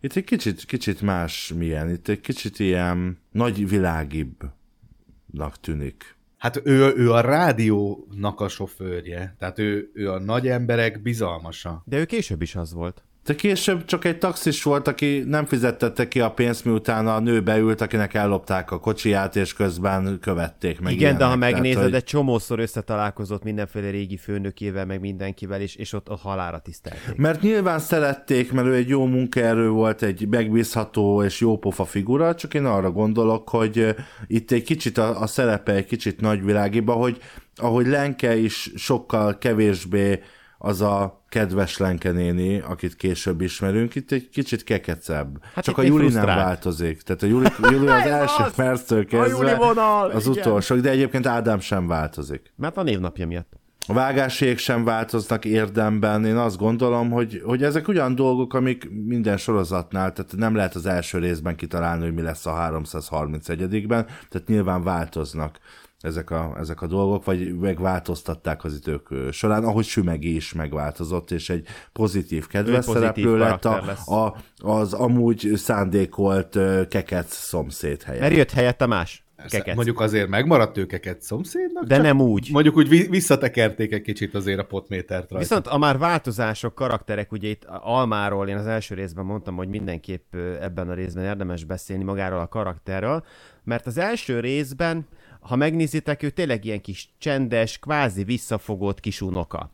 [0.00, 6.13] Itt egy kicsit, kicsit más milyen, itt egy kicsit ilyen nagy világibbnak tűnik.
[6.44, 11.82] Hát ő, ő a rádiónak a sofőrje, tehát ő, ő a nagy emberek bizalmasa.
[11.86, 13.02] De ő később is az volt.
[13.24, 17.40] De később csak egy taxis volt, aki nem fizettette ki a pénzt, miután a nő
[17.40, 20.92] beült, akinek ellopták a kocsiját, és közben követték meg.
[20.92, 21.52] Igen, de ha ilyenek.
[21.52, 26.58] megnézed, Tehát, egy csomószor összetalálkozott mindenféle régi főnökével, meg mindenkivel, és, és ott, ott halára
[26.58, 27.16] tisztelték.
[27.16, 32.34] Mert nyilván szerették, mert ő egy jó munkaerő volt, egy megbízható és jó pofa figura,
[32.34, 33.94] csak én arra gondolok, hogy
[34.26, 37.18] itt egy kicsit a, a szerepe egy kicsit nagyvilágiba, hogy
[37.56, 40.20] ahogy Lenke is sokkal kevésbé
[40.58, 45.38] az a kedves Lenke néni, akit később ismerünk, itt egy kicsit kekecebb.
[45.54, 46.44] Hát Csak a Juli nem frusztrált.
[46.44, 47.02] változik.
[47.02, 48.54] Tehát a Juli, Juli az első az!
[48.54, 50.38] perctől A kezdve Juli vonal, az igen.
[50.38, 52.52] utolsó, de egyébként Ádám sem változik.
[52.56, 53.52] Mert a névnapja miatt.
[53.86, 56.24] A vágásék sem változnak érdemben.
[56.24, 60.86] Én azt gondolom, hogy, hogy ezek olyan dolgok, amik minden sorozatnál, tehát nem lehet az
[60.86, 65.58] első részben kitalálni, hogy mi lesz a 331-ben, tehát nyilván változnak
[66.04, 71.50] ezek a, ezek a dolgok, vagy megváltoztatták az idők során, ahogy Sümegi is megváltozott, és
[71.50, 74.08] egy pozitív kedves pozitív szereplő lett a, lesz.
[74.08, 78.20] a, az amúgy szándékolt ö, kekec szomszéd helye.
[78.20, 79.24] Mert jött helyette más.
[79.48, 79.74] Keket.
[79.74, 82.48] Mondjuk azért megmaradt ő keket szomszédnak, De nem úgy.
[82.52, 85.38] Mondjuk úgy vi- visszatekerték egy kicsit azért a potmétert rajta.
[85.38, 90.34] Viszont a már változások, karakterek, ugye itt Almáról én az első részben mondtam, hogy mindenképp
[90.60, 93.24] ebben a részben érdemes beszélni magáról a karakterről,
[93.64, 95.06] mert az első részben,
[95.44, 99.70] ha megnézitek, ő tényleg ilyen kis csendes, kvázi visszafogott kis unoka.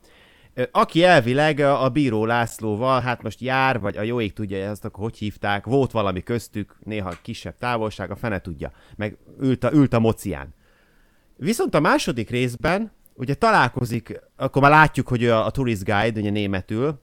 [0.70, 5.04] Aki elvileg a Bíró Lászlóval, hát most jár, vagy a jó ég tudja ezt, akkor
[5.04, 9.92] hogy hívták, volt valami köztük, néha kisebb távolság, a fene tudja, meg ült a, ült
[9.92, 10.54] a mocián.
[11.36, 16.30] Viszont a második részben ugye találkozik, akkor már látjuk, hogy a, a tourist guide, ugye
[16.30, 17.00] németül,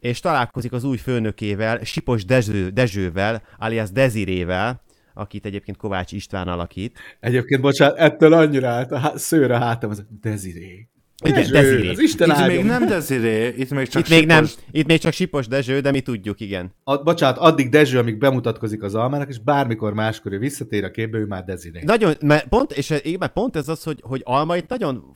[0.00, 4.82] és találkozik az új főnökével, Sipos Dezső, Dezsővel, alias Dezirével,
[5.18, 6.98] akit egyébként Kovács István alakít.
[7.20, 10.88] Egyébként, bocsánat, ettől annyira állt a há- szőr a hátam, az Desiré.
[11.24, 11.88] Igen, Dezső, Desiré.
[11.88, 12.56] Az Isten Itt áldjon.
[12.56, 15.80] még nem Desiré, itt még csak Itt még, nem, Sipos- itt még csak Sipos Dezső,
[15.80, 16.74] de mi tudjuk, igen.
[16.84, 21.18] A, bocsánat, addig Dezső, amíg bemutatkozik az almának, és bármikor máskor ő visszatér a képbe,
[21.18, 21.80] ő már Desiré.
[21.84, 25.14] Nagyon, mert pont, és igen, pont ez az, hogy, hogy Alma itt nagyon,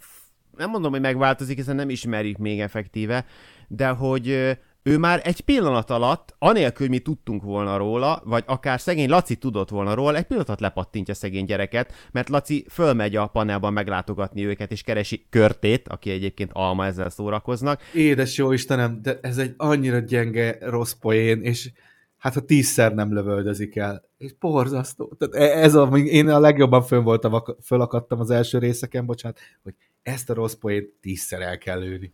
[0.56, 3.24] nem mondom, hogy megváltozik, hiszen nem ismerjük még effektíve,
[3.68, 4.50] de hogy ö,
[4.82, 9.68] ő már egy pillanat alatt, anélkül, mi tudtunk volna róla, vagy akár szegény Laci tudott
[9.68, 14.82] volna róla, egy pillanat lepattintja szegény gyereket, mert Laci fölmegy a panelban meglátogatni őket, és
[14.82, 17.80] keresi Körtét, aki egyébként Alma ezzel szórakoznak.
[17.94, 21.70] Édes jó Istenem, de ez egy annyira gyenge, rossz poén, és
[22.16, 25.16] hát ha tízszer nem lövöldözik el, és borzasztó.
[25.18, 29.38] Tehát e- ez a, én a legjobban fönn voltam, ak- fölakadtam az első részeken, bocsánat,
[29.62, 32.12] hogy ezt a rossz poént tízszer el kell lőni.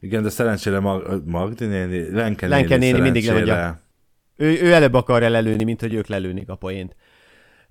[0.00, 3.80] Igen, de szerencsére Mag- Magdi néni, Lenke, Lenke néni, néni mindig lemondja.
[4.36, 6.96] Ő, ő előbb akarja lelőni, mint hogy ők lelőnik a poént.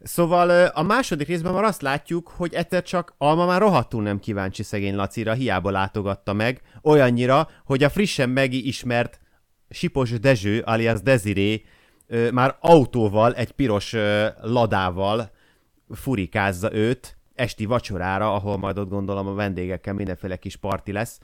[0.04, 4.64] Szóval a második részben már azt látjuk, hogy egyszer csak Alma már rohadtul nem kíváncsi
[4.64, 9.20] szegény Lacira, hiába látogatta meg, olyannyira, hogy a frissen megismert
[9.70, 11.64] Sipos Dezső, alias Desiré
[12.08, 13.96] ö, már autóval, egy piros
[14.42, 15.32] ladával
[15.90, 21.20] furikázza őt esti vacsorára, ahol majd ott gondolom a vendégekkel mindenféle kis parti lesz.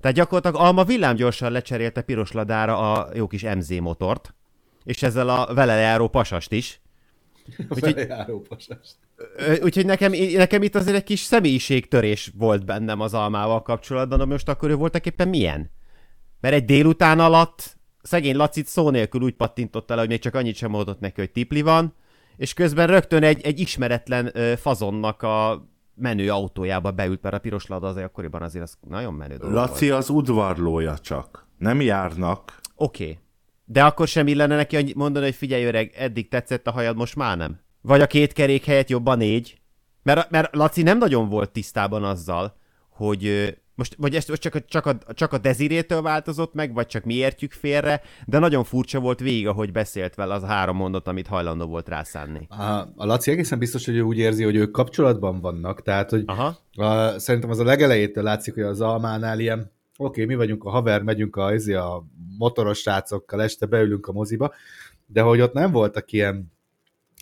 [0.00, 4.34] Tehát gyakorlatilag Alma villámgyorsan lecserélte piros ladára a jó kis MZ motort,
[4.84, 6.80] és ezzel a vele járó pasast is.
[7.68, 8.06] Úgyhogy,
[9.62, 14.48] úgyhogy nekem, nekem itt azért egy kis személyiségtörés volt bennem az Almával kapcsolatban, de most
[14.48, 15.70] akkor ő voltak éppen milyen?
[16.40, 20.56] Mert egy délután alatt szegény Lacit szó nélkül úgy pattintott el, hogy még csak annyit
[20.56, 21.94] sem mondott neki, hogy tipli van,
[22.36, 27.66] és közben rögtön egy, egy ismeretlen ö, fazonnak a menő autójába beült, mert a piros
[27.66, 29.68] lada azért akkoriban azért az nagyon menő dolog volt.
[29.68, 31.46] Laci az udvarlója csak.
[31.58, 32.60] Nem járnak.
[32.74, 33.02] Oké.
[33.02, 33.18] Okay.
[33.64, 37.36] De akkor sem illene neki mondani, hogy figyelj öreg, eddig tetszett a hajad, most már
[37.36, 37.60] nem.
[37.80, 39.60] Vagy a két kerék helyett jobb a négy.
[40.02, 42.56] Mert, mert Laci nem nagyon volt tisztában azzal,
[42.88, 46.86] hogy most, vagy ezt most csak, a, csak, a, csak a Dezirétől változott meg, vagy
[46.86, 50.76] csak mi értjük félre, de nagyon furcsa volt végig, ahogy beszélt vele az a három
[50.76, 52.46] mondat, amit hajlandó volt rászánni.
[52.48, 52.62] A,
[52.96, 56.58] a Laci egészen biztos, hogy ő úgy érzi, hogy ők kapcsolatban vannak, tehát, hogy Aha.
[56.72, 60.70] a, szerintem az a legelejétől látszik, hogy az Almánál ilyen, oké, okay, mi vagyunk a
[60.70, 62.04] haver, megyünk a, izé, a
[62.38, 64.54] motoros srácokkal, este beülünk a moziba,
[65.06, 66.54] de hogy ott nem voltak ilyen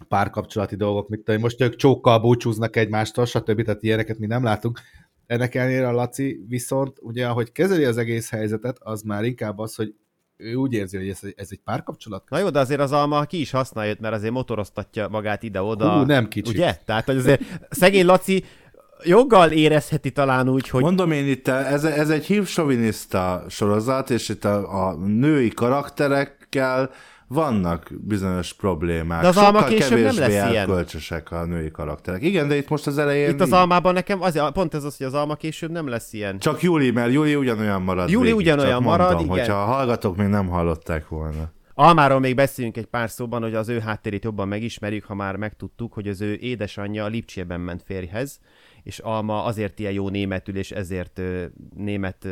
[0.08, 3.62] párkapcsolati dolgok, mint hogy most ők csókkal búcsúznak egymástól, stb.
[3.62, 4.80] Tehát ilyeneket mi nem látunk.
[5.26, 9.74] Ennek ellenére a Laci viszont, ugye, ahogy kezeli az egész helyzetet, az már inkább az,
[9.74, 9.94] hogy
[10.36, 12.30] ő úgy érzi, hogy ez, egy- ez egy párkapcsolat.
[12.30, 15.90] Na jó, de azért az alma ki is használja, őt, mert azért motoroztatja magát ide-oda.
[15.98, 16.54] Hú, nem kicsit.
[16.54, 16.76] Ugye?
[16.84, 18.44] Tehát, hogy azért szegény Laci
[19.04, 24.44] joggal érezheti talán úgy, hogy Mondom én itt, ez, ez egy hívsoviniszta sorozat, és itt
[24.44, 26.90] a, a női karakterekkel
[27.34, 29.20] vannak bizonyos problémák.
[29.22, 30.54] De az Alma Sokkal később nem lesz ilyen.
[30.56, 32.22] erkölcsösek a női karakterek.
[32.22, 34.96] Igen, de itt most az elején Itt az így- almában nekem az, pont ez az,
[34.96, 36.38] hogy az alma később nem lesz ilyen.
[36.38, 39.38] Csak Júli, mert Júli ugyanolyan marad Júli végig, ugyanolyan csak marad, mondom, igen.
[39.38, 41.52] hogyha a hallgatók még nem hallották volna.
[41.76, 45.92] Almáról még beszéljünk egy pár szóban, hogy az ő háttérét jobban megismerjük, ha már megtudtuk,
[45.92, 48.40] hogy az ő édesanyja Lipcsében ment férjhez,
[48.82, 51.20] és Alma azért ilyen jó németül, és ezért
[51.76, 52.26] német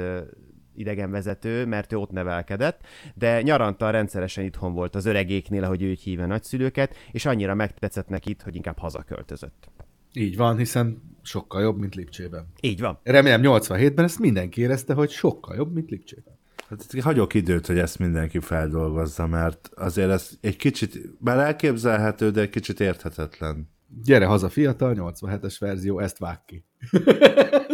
[0.74, 2.80] idegenvezető, mert ő ott nevelkedett,
[3.14, 8.08] de nyaranta rendszeresen itthon volt az öregéknél, ahogy ő így hívja nagyszülőket, és annyira megtetszett
[8.08, 9.70] neki itt, hogy inkább hazaköltözött.
[10.12, 12.46] Így van, hiszen sokkal jobb, mint Lipcsében.
[12.60, 12.98] Így van.
[13.02, 16.40] Remélem 87-ben ezt mindenki érezte, hogy sokkal jobb, mint Lipcsében.
[16.68, 22.40] Hát hagyok időt, hogy ezt mindenki feldolgozza, mert azért ez egy kicsit bár elképzelhető, de
[22.40, 23.70] egy kicsit érthetetlen.
[24.04, 26.64] Gyere haza fiatal, 87-es verzió, ezt vág ki.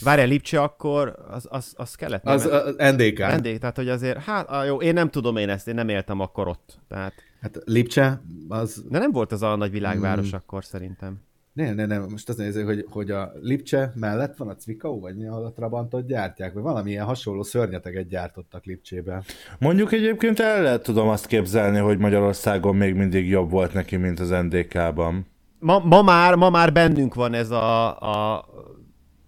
[0.00, 2.24] Várjál, Lipcse akkor, az, az, az kellett?
[2.24, 3.18] Az, az NDK.
[3.18, 6.48] Vendég, tehát hogy azért, hát jó, én nem tudom én ezt, én nem éltem akkor
[6.48, 6.78] ott.
[6.88, 7.12] Tehát,
[7.42, 10.36] Hát Lipcse, az de nem volt az a nagy világváros mm.
[10.36, 11.20] akkor szerintem.
[11.52, 15.16] Nem, nem, nem, most az néző, hogy, hogy a Lipcse mellett van a Cvikau, vagy
[15.16, 19.22] mi, a Trabantot gyártják, vagy valamilyen hasonló szörnyeteget gyártottak Lipcsében.
[19.58, 24.20] Mondjuk egyébként el lehet tudom azt képzelni, hogy Magyarországon még mindig jobb volt neki, mint
[24.20, 25.26] az NDK-ban.
[25.58, 28.44] Ma, ma, már, ma már bennünk van ez a, a,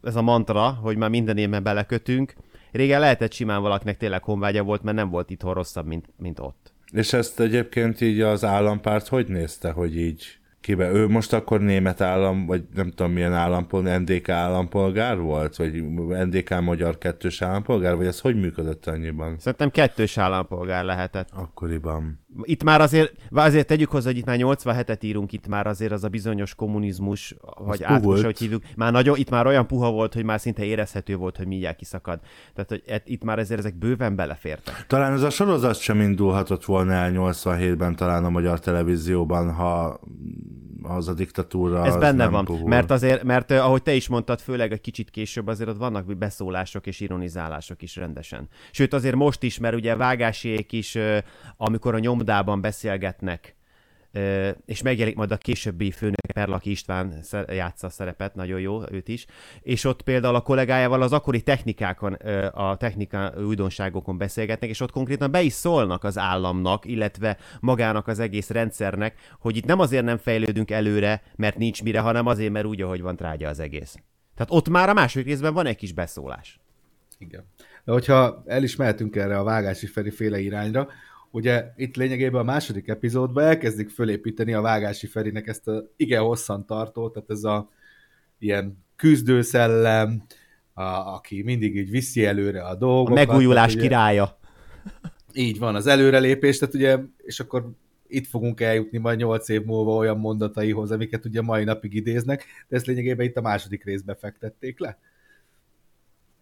[0.04, 2.34] ez a mantra, hogy már minden évben belekötünk.
[2.72, 6.72] Régen lehetett simán valakinek tényleg honvágya volt, mert nem volt itthon rosszabb, mint, mint ott.
[6.92, 10.90] És ezt egyébként így az állampárt hogy nézte, hogy így kibe?
[10.90, 15.56] Ő most akkor német állam, vagy nem tudom milyen állampolgár, NDK állampolgár volt?
[15.56, 15.72] Vagy
[16.26, 17.96] NDK magyar kettős állampolgár?
[17.96, 19.38] Vagy ez hogy működött annyiban?
[19.38, 21.28] Szerintem kettős állampolgár lehetett.
[21.32, 22.23] Akkoriban.
[22.42, 26.04] Itt már azért, azért tegyük hozzá, hogy itt már 87-et írunk, itt már azért az
[26.04, 28.22] a bizonyos kommunizmus, vagy volt.
[28.22, 31.46] hogy hívjuk, már nagyon, itt már olyan puha volt, hogy már szinte érezhető volt, hogy
[31.46, 32.20] mindjárt kiszakad.
[32.54, 34.86] Tehát, hogy et- itt már ezért ezek bőven belefértek.
[34.86, 40.00] Talán ez a sorozat sem indulhatott volna el 87-ben talán a magyar televízióban, ha
[40.84, 42.68] az a diktatúra Ez benne van, puhul.
[42.68, 46.86] mert azért, mert ahogy te is mondtad, főleg egy kicsit később azért ott vannak beszólások
[46.86, 48.48] és ironizálások is rendesen.
[48.70, 50.98] Sőt, azért most is, mert ugye vágásiék is,
[51.56, 53.56] amikor a nyomdában beszélgetnek,
[54.66, 57.14] és megjelenik majd a későbbi főnök Perlaki István
[57.48, 59.26] játsza a szerepet, nagyon jó, őt is,
[59.60, 62.12] és ott például a kollégájával az akkori technikákon,
[62.52, 68.18] a technika újdonságokon beszélgetnek, és ott konkrétan be is szólnak az államnak, illetve magának az
[68.18, 72.66] egész rendszernek, hogy itt nem azért nem fejlődünk előre, mert nincs mire, hanem azért, mert
[72.66, 73.96] úgy, ahogy van trágya az egész.
[74.34, 76.60] Tehát ott már a második részben van egy kis beszólás.
[77.18, 77.44] Igen.
[77.84, 80.88] De hogyha el is mehetünk erre a Vágási Feri féle irányra,
[81.34, 86.66] ugye itt lényegében a második epizódban elkezdik fölépíteni a Vágási Ferinek ezt a igen hosszan
[86.66, 87.68] tartó, tehát ez a
[88.38, 90.22] ilyen küzdőszellem,
[90.72, 93.26] a, aki mindig így viszi előre a A dolgokat.
[93.26, 94.38] megújulás tehát ugye- királya.
[95.32, 97.70] Így van, az előrelépés, tehát ugye, és akkor
[98.06, 102.76] itt fogunk eljutni majd nyolc év múlva olyan mondataihoz, amiket ugye mai napig idéznek, de
[102.76, 104.98] ezt lényegében itt a második részbe fektették le.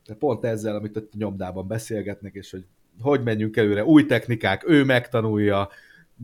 [0.07, 2.65] De pont ezzel, amit ott a nyomdában beszélgetnek, és hogy
[3.01, 5.69] hogy menjünk előre, új technikák, ő megtanulja.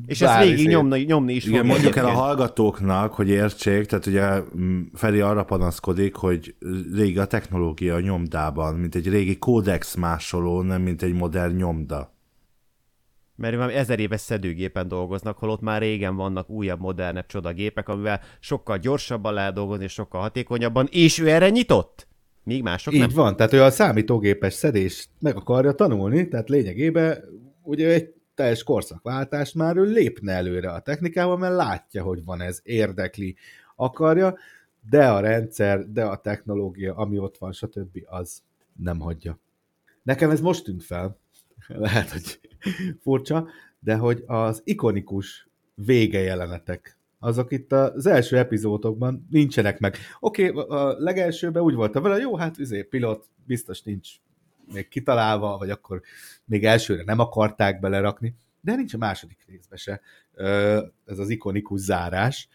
[0.07, 3.87] És ezt bár végig izé- nyomni, nyomni is Igen, mondjuk el a hallgatóknak, hogy értsék,
[3.87, 6.55] tehát ugye mm, Feri arra panaszkodik, hogy
[6.95, 12.17] régi a technológia a nyomdában, mint egy régi kódex másoló, nem mint egy modern nyomda.
[13.37, 18.79] Mert már ezer éves szedőgépen dolgoznak, holott már régen vannak újabb, modernebb csodagépek, amivel sokkal
[18.79, 22.08] gyorsabban lehet dolgozni, és sokkal hatékonyabban, és ő erre nyitott.
[22.49, 23.09] Míg mások Így nem.
[23.15, 27.25] van, tehát ő a számítógépes szedést meg akarja tanulni, tehát lényegében
[27.63, 32.61] ugye egy teljes korszakváltás már ő lépne előre a technikával, mert látja, hogy van ez,
[32.63, 33.37] érdekli,
[33.77, 34.37] akarja,
[34.91, 37.99] de a rendszer, de a technológia, ami ott van, stb.
[38.07, 38.43] az
[38.77, 39.39] nem hagyja.
[40.03, 41.19] Nekem ez most tűnt fel,
[41.67, 42.41] lehet, hogy
[43.01, 43.49] furcsa,
[43.81, 49.97] de hogy az ikonikus vége jelenetek, azok itt az első epizódokban nincsenek meg.
[50.21, 54.09] Oké, okay, a legelsőben úgy voltam vele, jó, hát üzé, pilot biztos nincs
[54.73, 56.03] még kitalálva, vagy akkor
[56.45, 60.01] még elsőre nem akarták belerakni, de nincs a második részbe se
[61.05, 62.49] ez az ikonikus zárás,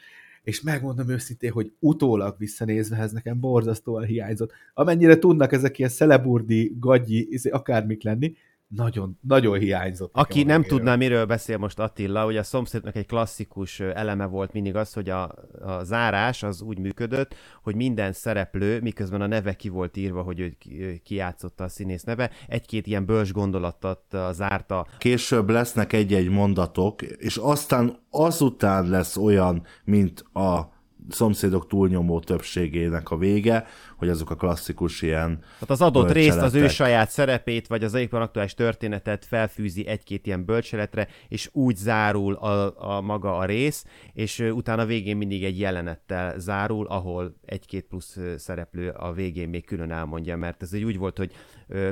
[0.44, 4.52] és megmondom őszintén, hogy utólag visszanézve ez nekem borzasztóan hiányzott.
[4.74, 8.34] Amennyire tudnak ezek ilyen szeleburdi, gagyi, izé, akármik lenni,
[8.76, 10.12] nagyon, nagyon hiányzott.
[10.14, 14.76] Aki nem tudná, miről beszél most Attila, hogy a szomszédnak egy klasszikus eleme volt mindig
[14.76, 15.24] az, hogy a,
[15.62, 20.40] a zárás az úgy működött, hogy minden szereplő, miközben a neve ki volt írva, hogy
[20.40, 24.02] ő ki- ő kijátszotta a színész neve, egy-két ilyen bölcs gondolatot
[24.32, 24.88] zárta.
[24.98, 30.73] Később lesznek egy-egy mondatok, és aztán azután lesz olyan, mint a
[31.10, 33.66] szomszédok túlnyomó többségének a vége,
[33.98, 37.94] hogy azok a klasszikus ilyen Tehát az adott részt, az ő saját szerepét, vagy az
[37.94, 43.86] éppen aktuális történetet felfűzi egy-két ilyen bölcseletre, és úgy zárul a, a maga a rész,
[44.14, 49.92] és utána végén mindig egy jelenettel zárul, ahol egy-két plusz szereplő a végén még külön
[49.92, 51.32] elmondja, mert ez egy úgy volt, hogy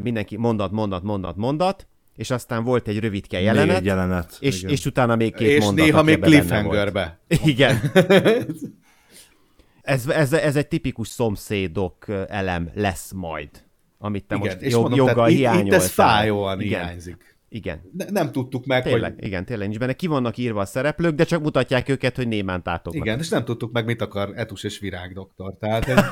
[0.03, 4.37] mindenki mondat, mondat, mondat, mondat, és aztán volt egy rövidke még jelenet, egy jelenet.
[4.39, 4.71] és, Igen.
[4.71, 6.45] és utána még két és mondat, néha aki még benne volt.
[6.45, 7.19] cliffhangerbe.
[7.27, 7.79] Igen.
[9.81, 13.49] Ez, ez, ez egy tipikus szomszédok elem lesz majd,
[13.97, 15.79] amit te Igen, most és jog, mondom, joggal tehát itt, hiányoltál.
[15.79, 16.79] ez fájóan Igen.
[16.79, 17.31] hiányzik.
[17.49, 17.81] Igen.
[17.97, 19.25] Ne, nem tudtuk meg, Tényleg, hogy...
[19.25, 19.93] igen, tényleg nincs benne.
[19.93, 23.05] Ki vannak írva a szereplők, de csak mutatják őket, hogy némán tátognak.
[23.05, 25.57] Igen, és nem tudtuk meg, mit akar Etus és Virág doktor.
[25.59, 25.97] Tehát egy,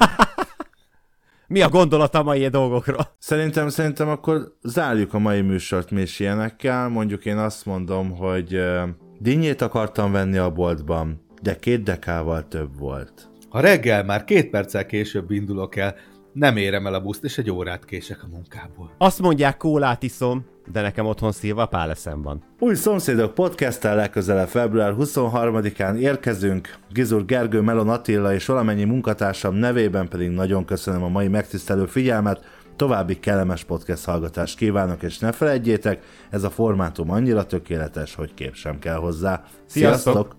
[1.48, 3.16] Mi a gondolata a mai dolgokról?
[3.18, 6.90] Szerintem, szerintem akkor zárjuk a mai műsort mi is ilyenekkel.
[6.90, 8.82] Mondjuk én azt mondom, hogy uh,
[9.20, 13.29] dinnyét akartam venni a boltban, de két dekával több volt.
[13.50, 15.96] Ha reggel már két perccel később indulok el,
[16.34, 18.92] nem érem el a buszt, és egy órát kések a munkából.
[18.98, 22.44] Azt mondják, kólát iszom, de nekem otthon szilva páleszem van.
[22.60, 26.78] Új Szomszédok podcasttel legközelebb február 23-án érkezünk.
[26.92, 32.58] Gizur Gergő, Melon Attila és valamennyi munkatársam nevében pedig nagyon köszönöm a mai megtisztelő figyelmet.
[32.76, 38.54] További kellemes podcast hallgatást kívánok, és ne felejtjétek, ez a formátum annyira tökéletes, hogy kép
[38.54, 39.44] sem kell hozzá.
[39.66, 40.14] Sziasztok!
[40.14, 40.39] Sziasztok!